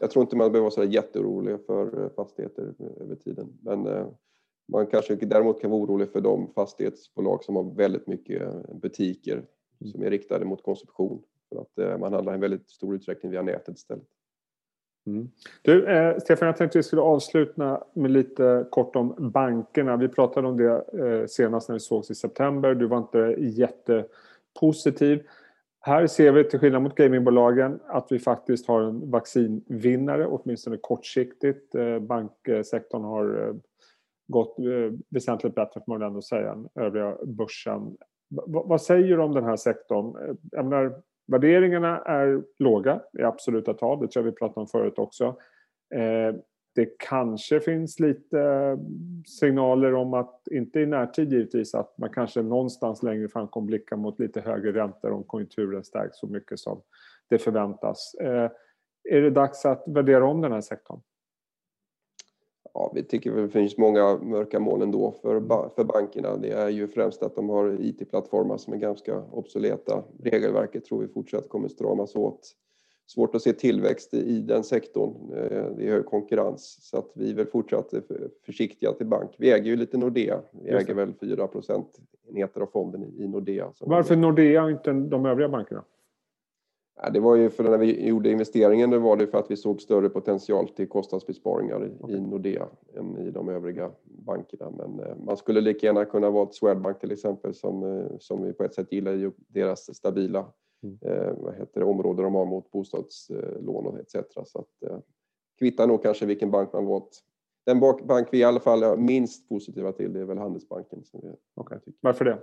jag 0.00 0.10
tror 0.10 0.22
inte 0.22 0.36
man 0.36 0.52
behöver 0.52 0.60
vara 0.60 0.70
så 0.70 0.84
jätteorolig 0.84 1.66
för 1.66 2.04
eh, 2.04 2.10
fastigheter 2.10 2.74
över 3.00 3.14
tiden. 3.14 3.58
Men 3.62 3.86
eh, 3.86 4.06
man 4.68 4.86
kanske 4.86 5.14
däremot 5.14 5.60
kan 5.60 5.70
vara 5.70 5.80
orolig 5.80 6.12
för 6.12 6.20
de 6.20 6.52
fastighetsbolag 6.54 7.44
som 7.44 7.56
har 7.56 7.74
väldigt 7.74 8.06
mycket 8.06 8.66
butiker 8.82 9.32
mm. 9.32 9.92
som 9.92 10.02
är 10.02 10.10
riktade 10.10 10.44
mot 10.44 10.62
konsumtion. 10.62 11.22
För 11.48 11.60
att 11.60 11.78
eh, 11.78 11.98
man 11.98 12.12
handlar 12.12 12.34
i 12.34 12.38
väldigt 12.38 12.70
stor 12.70 12.94
utsträckning 12.94 13.32
via 13.32 13.42
nätet 13.42 13.76
istället. 13.76 14.04
Mm. 15.06 15.28
Du, 15.62 15.86
eh, 15.86 16.18
Stefan, 16.18 16.46
jag 16.46 16.56
tänkte 16.56 16.78
att 16.78 16.84
vi 16.84 16.86
skulle 16.86 17.02
avsluta 17.02 17.84
med 17.94 18.10
lite 18.10 18.66
kort 18.70 18.96
om 18.96 19.14
bankerna. 19.18 19.96
Vi 19.96 20.08
pratade 20.08 20.48
om 20.48 20.56
det 20.56 20.84
eh, 20.92 21.26
senast 21.26 21.68
när 21.68 21.74
vi 21.74 21.80
sågs 21.80 22.10
i 22.10 22.14
september. 22.14 22.74
Du 22.74 22.86
var 22.86 22.98
inte 22.98 23.36
jättepositiv. 23.38 25.22
Här 25.80 26.06
ser 26.06 26.32
vi 26.32 26.44
till 26.44 26.58
skillnad 26.58 26.82
mot 26.82 26.94
gamingbolagen 26.94 27.80
att 27.86 28.06
vi 28.10 28.18
faktiskt 28.18 28.68
har 28.68 28.82
en 28.82 29.10
vaccinvinnare, 29.10 30.26
åtminstone 30.26 30.76
kortsiktigt. 30.76 31.74
Eh, 31.74 31.98
banksektorn 31.98 33.04
har 33.04 33.48
eh, 33.48 33.54
gått 34.28 34.58
eh, 34.58 34.98
väsentligt 35.08 35.54
bättre 35.54 35.80
får 35.86 35.98
man 35.98 36.02
ändå 36.02 36.22
säga 36.22 36.52
än 36.52 36.68
övriga 36.74 37.16
börsen. 37.24 37.96
vad 38.46 38.82
säger 38.82 39.16
du 39.16 39.22
om 39.22 39.34
den 39.34 39.44
här 39.44 39.56
sektorn? 39.56 40.28
Eh, 40.28 40.34
jag 40.50 40.64
menar, 40.64 41.02
värderingarna 41.26 41.98
är 41.98 42.42
låga 42.58 43.00
i 43.18 43.22
absoluta 43.22 43.74
tal, 43.74 44.00
det 44.00 44.08
tror 44.08 44.24
jag 44.24 44.30
vi 44.32 44.36
pratade 44.36 44.60
om 44.60 44.66
förut 44.66 44.98
också. 44.98 45.36
Eh, 45.94 46.34
det 46.74 46.98
kanske 46.98 47.60
finns 47.60 48.00
lite 48.00 48.40
eh, 48.40 48.78
signaler 49.26 49.94
om 49.94 50.14
att, 50.14 50.42
inte 50.50 50.80
i 50.80 50.86
närtid 50.86 51.32
givetvis, 51.32 51.74
att 51.74 51.98
man 51.98 52.10
kanske 52.10 52.42
någonstans 52.42 53.02
längre 53.02 53.28
fram 53.28 53.48
kommer 53.48 53.66
blicka 53.66 53.96
mot 53.96 54.20
lite 54.20 54.40
högre 54.40 54.72
räntor 54.72 55.10
om 55.10 55.24
konjunkturen 55.24 55.84
stärks 55.84 56.18
så 56.18 56.26
mycket 56.26 56.58
som 56.58 56.82
det 57.28 57.38
förväntas. 57.38 58.14
Eh, 58.20 58.50
är 59.10 59.20
det 59.20 59.30
dags 59.30 59.66
att 59.66 59.84
värdera 59.86 60.26
om 60.26 60.40
den 60.40 60.52
här 60.52 60.60
sektorn? 60.60 61.00
Ja, 62.78 62.92
vi 62.94 63.02
tycker 63.02 63.30
väl 63.30 63.42
det 63.42 63.48
finns 63.48 63.78
många 63.78 64.18
mörka 64.22 64.60
moln 64.60 64.82
ändå 64.82 65.14
för, 65.22 65.40
för 65.74 65.84
bankerna. 65.84 66.36
Det 66.36 66.50
är 66.50 66.68
ju 66.68 66.88
främst 66.88 67.22
att 67.22 67.36
de 67.36 67.48
har 67.48 67.76
IT-plattformar 67.80 68.56
som 68.56 68.72
är 68.72 68.76
ganska 68.76 69.22
obsoleta. 69.30 70.02
Regelverket 70.22 70.84
tror 70.84 71.00
vi 71.00 71.08
fortsatt 71.08 71.48
kommer 71.48 71.68
stramas 71.68 72.16
åt. 72.16 72.54
Svårt 73.06 73.34
att 73.34 73.42
se 73.42 73.52
tillväxt 73.52 74.14
i 74.14 74.40
den 74.40 74.64
sektorn. 74.64 75.14
Eh, 75.32 75.76
det 75.76 75.86
är 75.86 75.90
hög 75.90 76.06
konkurrens 76.06 76.78
så 76.80 76.98
att 76.98 77.10
vi 77.14 77.30
är 77.30 77.34
väl 77.34 77.46
fortsatt 77.46 77.94
försiktiga 78.46 78.92
till 78.92 79.06
bank. 79.06 79.30
Vi 79.38 79.52
äger 79.52 79.66
ju 79.66 79.76
lite 79.76 79.98
Nordea. 79.98 80.40
Vi 80.50 80.70
äger 80.70 80.94
väl 80.94 81.12
4 81.20 81.46
procentenheter 81.46 82.60
av 82.60 82.66
fonden 82.66 83.04
i 83.18 83.28
Nordea. 83.28 83.72
Varför 83.80 84.16
Nordea 84.16 84.64
och 84.64 84.70
inte 84.70 84.92
de 84.92 85.26
övriga 85.26 85.48
bankerna? 85.48 85.84
Det 87.12 87.20
var 87.20 87.36
ju 87.36 87.50
för 87.50 87.64
när 87.64 87.78
vi 87.78 88.06
gjorde 88.08 88.30
investeringen 88.30 88.90
det 88.90 88.98
var 88.98 89.16
det 89.16 89.26
för 89.26 89.38
att 89.38 89.50
vi 89.50 89.56
såg 89.56 89.80
större 89.80 90.08
potential 90.08 90.68
till 90.68 90.88
kostnadsbesparingar 90.88 91.86
i, 91.86 92.02
okay. 92.04 92.16
i 92.16 92.20
Nordea 92.20 92.68
än 92.94 93.18
i 93.18 93.30
de 93.30 93.48
övriga 93.48 93.90
bankerna. 94.04 94.70
Men 94.70 95.00
eh, 95.00 95.16
man 95.16 95.36
skulle 95.36 95.60
lika 95.60 95.86
gärna 95.86 96.04
kunna 96.04 96.30
vara 96.30 96.44
ett 96.44 96.54
Swedbank 96.54 97.00
till 97.00 97.12
exempel 97.12 97.54
som, 97.54 97.82
eh, 97.82 98.06
som 98.18 98.42
vi 98.42 98.52
på 98.52 98.64
ett 98.64 98.74
sätt 98.74 98.92
gillar 98.92 99.12
ju 99.12 99.32
deras 99.48 99.96
stabila 99.96 100.46
mm. 100.82 100.98
eh, 101.00 101.32
vad 101.36 101.54
heter 101.54 101.80
det, 101.80 101.86
områden 101.86 102.24
de 102.24 102.34
har 102.34 102.44
mot 102.44 102.70
bostadslån 102.70 103.86
och 103.86 103.98
etc. 103.98 104.14
Så 104.46 104.58
att, 104.58 104.90
eh, 104.90 104.98
kvittar 105.58 105.86
nog 105.86 106.02
kanske 106.02 106.26
vilken 106.26 106.50
bank 106.50 106.72
man 106.72 106.86
valt. 106.86 107.24
Den 107.66 107.80
bank 107.80 108.28
vi 108.30 108.38
i 108.38 108.44
alla 108.44 108.60
fall 108.60 108.82
är 108.82 108.96
minst 108.96 109.48
positiva 109.48 109.92
till 109.92 110.12
det 110.12 110.20
är 110.20 110.24
väl 110.24 110.38
Handelsbanken. 110.38 111.04
Som 111.04 111.20
vi 111.22 111.28
okay. 111.54 111.78
Varför 112.00 112.24
det? 112.24 112.38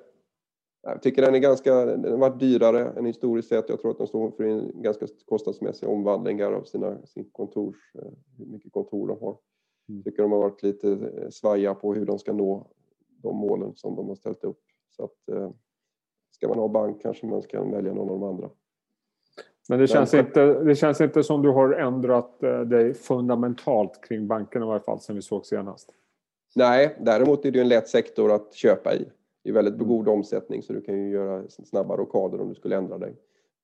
Jag 0.87 1.01
tycker 1.01 1.21
den 1.21 1.35
är 1.35 1.39
ganska, 1.39 1.85
den 1.85 2.11
har 2.11 2.17
varit 2.17 2.39
dyrare 2.39 2.89
än 2.97 3.05
historiskt 3.05 3.49
sett. 3.49 3.69
Jag 3.69 3.81
tror 3.81 3.91
att 3.91 3.97
de 3.97 4.07
står 4.07 4.31
för 4.31 4.43
en 4.43 4.81
ganska 4.81 5.07
kostnadsmässig 5.25 5.89
omvandlingar 5.89 6.51
av 6.51 6.63
sina 6.63 7.05
sin 7.05 7.29
kontors, 7.31 7.75
eh, 7.95 8.11
hur 8.37 8.45
mycket 8.45 8.73
kontor 8.73 9.07
de 9.07 9.25
har. 9.25 9.37
Jag 9.85 9.93
mm. 9.93 10.03
tycker 10.03 10.23
de 10.23 10.31
har 10.31 10.39
varit 10.39 10.63
lite 10.63 10.91
eh, 10.91 11.29
svaja 11.29 11.75
på 11.75 11.93
hur 11.93 12.05
de 12.05 12.19
ska 12.19 12.33
nå 12.33 12.67
de 13.21 13.37
målen 13.37 13.75
som 13.75 13.95
de 13.95 14.07
har 14.07 14.15
ställt 14.15 14.43
upp. 14.43 14.59
Så 14.89 15.03
att, 15.03 15.29
eh, 15.31 15.49
ska 16.31 16.47
man 16.47 16.59
ha 16.59 16.67
bank 16.67 17.01
kanske 17.01 17.25
man 17.25 17.41
ska 17.41 17.63
välja 17.63 17.93
någon 17.93 18.09
av 18.09 18.19
de 18.19 18.23
andra. 18.23 18.49
Men 19.69 19.79
det 19.79 19.87
känns, 19.87 20.13
inte, 20.13 20.63
det 20.63 20.75
känns 20.75 21.01
inte 21.01 21.23
som 21.23 21.41
du 21.41 21.49
har 21.49 21.73
ändrat 21.73 22.39
dig 22.69 22.93
fundamentalt 22.93 24.01
kring 24.07 24.27
bankerna 24.27 24.65
i 24.65 24.67
varje 24.67 24.81
fall 24.81 24.99
sen 24.99 25.15
vi 25.15 25.21
såg 25.21 25.45
senast? 25.45 25.91
Nej, 26.55 26.97
däremot 26.99 27.45
är 27.45 27.51
det 27.51 27.61
en 27.61 27.67
lätt 27.67 27.87
sektor 27.87 28.31
att 28.31 28.53
köpa 28.53 28.93
i. 28.95 29.09
Det 29.45 29.51
är 29.51 29.53
väldigt 29.53 29.77
god 29.77 30.07
omsättning 30.07 30.63
så 30.63 30.73
du 30.73 30.81
kan 30.81 31.03
ju 31.03 31.09
göra 31.09 31.49
snabba 31.49 31.97
rockader 31.97 32.41
om 32.41 32.49
du 32.49 32.55
skulle 32.55 32.75
ändra 32.75 32.97
dig. 32.97 33.15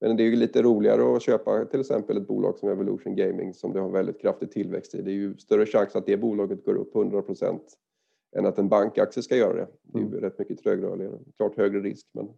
Men 0.01 0.17
det 0.17 0.23
är 0.23 0.25
ju 0.25 0.35
lite 0.35 0.61
roligare 0.61 1.15
att 1.15 1.21
köpa 1.21 1.65
till 1.65 1.79
exempel 1.79 2.17
ett 2.17 2.27
bolag 2.27 2.57
som 2.57 2.69
Evolution 2.69 3.15
Gaming 3.15 3.53
som 3.53 3.73
det 3.73 3.79
har 3.79 3.89
väldigt 3.89 4.21
kraftig 4.21 4.51
tillväxt 4.51 4.95
i. 4.95 5.01
Det 5.01 5.11
är 5.11 5.13
ju 5.13 5.37
större 5.37 5.65
chans 5.65 5.95
att 5.95 6.05
det 6.05 6.17
bolaget 6.17 6.65
går 6.65 6.75
upp 6.75 6.93
100% 6.93 7.59
än 8.35 8.45
att 8.45 8.57
en 8.57 8.69
bankaktie 8.69 9.23
ska 9.23 9.35
göra 9.35 9.53
det. 9.53 9.67
Det 9.81 9.97
är 9.97 10.01
ju 10.01 10.07
mm. 10.07 10.19
rätt 10.19 10.39
mycket 10.39 10.59
trögrörligare, 10.63 11.19
klart 11.37 11.57
högre 11.57 11.79
risk. 11.79 12.07
Men, 12.11 12.29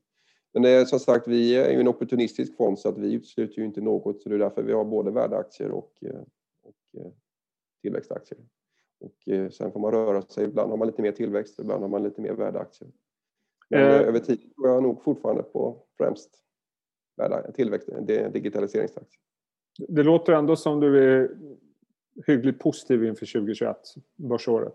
men 0.54 0.64
det 0.64 0.70
är, 0.70 0.86
som 0.86 1.00
sagt, 1.00 1.28
vi 1.28 1.56
är 1.56 1.72
ju 1.72 1.80
en 1.80 1.88
opportunistisk 1.88 2.58
fond 2.58 2.80
så 2.80 2.90
att 2.90 2.98
vi 2.98 3.14
utesluter 3.14 3.60
ju 3.60 3.66
inte 3.66 3.82
något 3.82 4.22
så 4.22 4.30
det 4.30 4.36
är 4.36 4.40
därför 4.40 4.64
vi 4.64 4.74
har 4.74 4.86
både 4.86 5.12
värdeaktier 5.12 5.72
och, 5.72 5.94
eh, 6.02 6.22
och 6.64 7.02
eh, 7.02 7.12
tillväxtaktier. 7.82 8.40
Och 9.00 9.34
eh, 9.34 9.50
sen 9.50 9.72
får 9.72 9.80
man 9.80 9.92
röra 9.92 10.22
sig, 10.22 10.44
ibland 10.44 10.70
har 10.70 10.78
man 10.78 10.88
lite 10.88 11.02
mer 11.02 11.12
tillväxt, 11.12 11.60
ibland 11.60 11.82
har 11.82 11.90
man 11.90 12.04
lite 12.04 12.22
mer 12.22 12.34
värdeaktier. 12.34 12.90
Men 13.74 14.02
eh, 14.02 14.08
över 14.08 14.20
tid 14.20 14.56
tror 14.56 14.68
jag 14.68 14.84
nog 14.84 15.04
fortfarande 15.04 15.44
på 15.44 15.78
främst 15.98 16.30
tillväxt, 17.56 17.90
digitaliseringstakt. 18.34 19.10
Det 19.88 20.04
låter 20.04 20.34
ändå 20.34 20.56
som 20.56 20.80
du 20.80 21.04
är 21.04 21.32
hyggligt 22.28 22.60
positiv 22.60 23.04
inför 23.04 23.26
2021, 23.26 23.78
börsåret. 24.16 24.74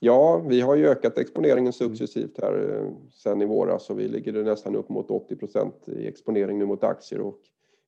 Ja, 0.00 0.44
vi 0.48 0.60
har 0.60 0.76
ju 0.76 0.88
ökat 0.88 1.18
exponeringen 1.18 1.72
successivt 1.72 2.40
här 2.40 2.74
eh, 2.74 2.92
sen 3.10 3.42
i 3.42 3.46
våras 3.46 3.86
så 3.86 3.94
vi 3.94 4.08
ligger 4.08 4.32
nästan 4.32 4.76
upp 4.76 4.88
mot 4.88 5.10
80 5.10 5.36
procent 5.36 5.88
i 5.88 6.06
exponering 6.06 6.58
nu 6.58 6.66
mot 6.66 6.84
aktier 6.84 7.20
och 7.20 7.40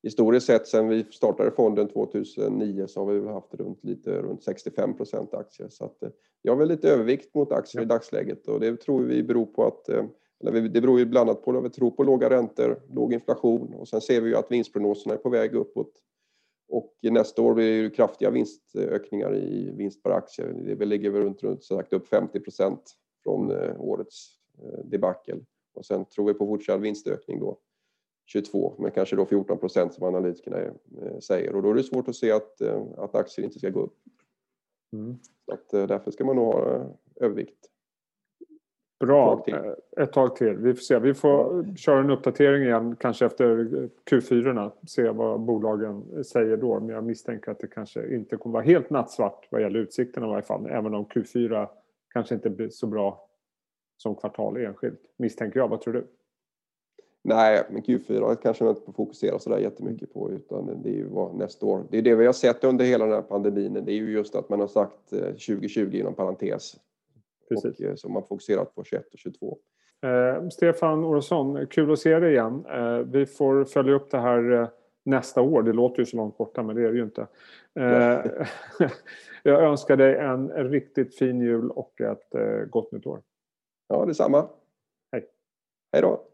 historiskt 0.02 0.46
sett 0.46 0.68
sen 0.68 0.88
vi 0.88 1.04
startade 1.04 1.50
fonden 1.50 1.88
2009 1.88 2.86
så 2.86 3.04
har 3.04 3.12
vi 3.12 3.28
haft 3.28 3.54
runt, 3.54 3.84
lite, 3.84 4.22
runt 4.22 4.42
65 4.42 4.96
procent 4.96 5.34
aktier. 5.34 5.68
Så 5.68 5.84
att, 5.84 6.02
jag 6.42 6.52
har 6.52 6.58
väl 6.58 6.68
lite 6.68 6.90
övervikt 6.90 7.34
mot 7.34 7.52
aktier 7.52 7.80
ja. 7.80 7.84
i 7.84 7.88
dagsläget 7.88 8.48
och 8.48 8.60
det 8.60 8.76
tror 8.76 9.02
vi 9.02 9.22
beror 9.22 9.46
på 9.46 9.66
att 9.66 9.88
eh, 9.88 10.04
eller 10.40 10.60
det 10.60 10.80
beror 10.80 10.98
ju 10.98 11.06
bland 11.06 11.30
annat 11.30 11.44
på 11.44 11.58
att 11.58 11.64
vi 11.64 11.70
tror 11.70 11.90
på 11.90 12.02
låga 12.02 12.30
räntor, 12.30 12.82
låg 12.92 13.12
inflation 13.12 13.74
och 13.74 13.88
sen 13.88 14.00
ser 14.00 14.20
vi 14.20 14.28
ju 14.28 14.36
att 14.36 14.50
vinstprognoserna 14.50 15.14
är 15.14 15.18
på 15.18 15.28
väg 15.28 15.54
uppåt. 15.54 15.92
Och 16.68 16.94
nästa 17.02 17.42
år 17.42 17.54
blir 17.54 17.82
det 17.82 17.90
kraftiga 17.90 18.30
vinstökningar 18.30 19.36
i 19.36 19.70
vinst 19.76 20.02
per 20.02 20.10
aktie. 20.10 20.46
Det 20.74 20.84
ligger 20.84 21.10
väl 21.10 21.22
runt, 21.22 21.42
runt 21.42 21.64
sagt 21.64 21.92
upp 21.92 22.08
50 22.08 22.40
procent 22.40 22.94
från 23.22 23.50
eh, 23.50 23.80
årets 23.80 24.38
debacle. 24.84 25.40
Och 25.74 25.84
sen 25.84 26.04
tror 26.04 26.26
vi 26.26 26.34
på 26.34 26.46
fortsatt 26.46 26.80
vinstökning 26.80 27.40
då 27.40 27.58
22, 28.28 28.74
men 28.78 28.90
kanske 28.90 29.16
då 29.16 29.26
14 29.26 29.58
procent 29.58 29.94
som 29.94 30.04
analytikerna 30.04 30.58
eh, 30.58 31.18
säger. 31.20 31.54
Och 31.54 31.62
då 31.62 31.70
är 31.70 31.74
det 31.74 31.82
svårt 31.82 32.08
att 32.08 32.16
se 32.16 32.32
att, 32.32 32.60
eh, 32.60 32.82
att 32.96 33.14
aktier 33.14 33.44
inte 33.44 33.58
ska 33.58 33.70
gå 33.70 33.80
upp. 33.80 33.96
Mm. 34.92 35.16
Så 35.46 35.52
att, 35.52 35.74
eh, 35.74 35.86
därför 35.86 36.10
ska 36.10 36.24
man 36.24 36.36
nog 36.36 36.44
ha 36.44 36.86
övervikt. 37.16 37.58
Bra, 39.00 39.44
ett 39.96 40.12
tag, 40.12 40.36
till. 40.36 40.56
Vi 40.56 40.74
får 40.74 40.80
se. 40.80 40.98
Vi 40.98 41.14
får 41.14 41.64
köra 41.76 42.00
en 42.00 42.10
uppdatering 42.10 42.62
igen, 42.62 42.96
kanske 42.96 43.26
efter 43.26 43.46
Q4. 44.10 44.70
Se 44.86 45.10
vad 45.10 45.40
bolagen 45.40 46.24
säger 46.24 46.56
då. 46.56 46.80
Men 46.80 46.88
jag 46.88 47.04
misstänker 47.04 47.50
att 47.50 47.58
det 47.58 47.66
kanske 47.66 48.14
inte 48.14 48.36
kommer 48.36 48.52
vara 48.52 48.64
helt 48.64 48.90
nattsvart 48.90 49.46
vad 49.50 49.60
gäller 49.60 49.80
utsikterna 49.80 50.26
i 50.26 50.30
varje 50.30 50.42
fall. 50.42 50.66
Även 50.66 50.94
om 50.94 51.04
Q4 51.04 51.68
kanske 52.08 52.34
inte 52.34 52.50
blir 52.50 52.68
så 52.68 52.86
bra 52.86 53.28
som 53.96 54.14
kvartal 54.14 54.56
enskilt. 54.56 55.00
Misstänker 55.16 55.60
jag. 55.60 55.68
Vad 55.68 55.80
tror 55.80 55.94
du? 55.94 56.06
Nej, 57.28 57.64
men 57.70 57.82
Q4 57.82 58.34
kanske 58.42 58.64
man 58.64 58.70
inte 58.70 58.84
får 58.84 58.92
fokusera 58.92 59.38
så 59.38 59.50
där 59.50 59.58
jättemycket 59.58 60.14
på 60.14 60.30
utan 60.30 60.82
det 60.82 60.88
är 60.88 60.94
ju 60.94 61.08
vad 61.08 61.34
nästa 61.34 61.66
år. 61.66 61.84
Det 61.90 61.98
är 61.98 62.02
det 62.02 62.14
vi 62.14 62.26
har 62.26 62.32
sett 62.32 62.64
under 62.64 62.84
hela 62.84 63.04
den 63.04 63.14
här 63.14 63.22
pandemin. 63.22 63.72
Det 63.72 63.92
är 63.92 63.96
ju 63.96 64.12
just 64.12 64.34
att 64.34 64.48
man 64.48 64.60
har 64.60 64.66
sagt 64.66 65.10
2020 65.10 65.90
inom 65.92 66.14
parentes. 66.14 66.76
Precis. 67.48 67.80
Och, 67.80 67.98
så 67.98 68.08
man 68.08 68.22
fokuserat 68.22 68.74
på 68.74 68.84
21 68.84 69.12
och 69.12 69.18
22. 69.18 69.58
Eh, 70.02 70.48
Stefan 70.48 71.04
Olsson, 71.04 71.66
kul 71.66 71.92
att 71.92 71.98
se 71.98 72.18
dig 72.18 72.32
igen. 72.32 72.64
Eh, 72.66 72.98
vi 72.98 73.26
får 73.26 73.64
följa 73.64 73.94
upp 73.94 74.10
det 74.10 74.18
här 74.18 74.52
eh, 74.52 74.68
nästa 75.04 75.40
år. 75.40 75.62
Det 75.62 75.72
låter 75.72 75.98
ju 75.98 76.06
så 76.06 76.16
långt 76.16 76.38
borta 76.38 76.62
men 76.62 76.76
det 76.76 76.82
är 76.82 76.92
det 76.92 76.98
ju 76.98 77.04
inte. 77.04 77.26
Eh, 77.78 78.46
jag 79.42 79.62
önskar 79.62 79.96
dig 79.96 80.16
en 80.16 80.48
riktigt 80.48 81.18
fin 81.18 81.40
jul 81.40 81.70
och 81.70 82.00
ett 82.00 82.34
eh, 82.34 82.64
gott 82.70 82.92
nytt 82.92 83.06
år. 83.06 83.22
Ja, 83.88 84.04
detsamma. 84.04 84.48
Hej. 85.12 85.26
Hej 85.92 86.02
då. 86.02 86.24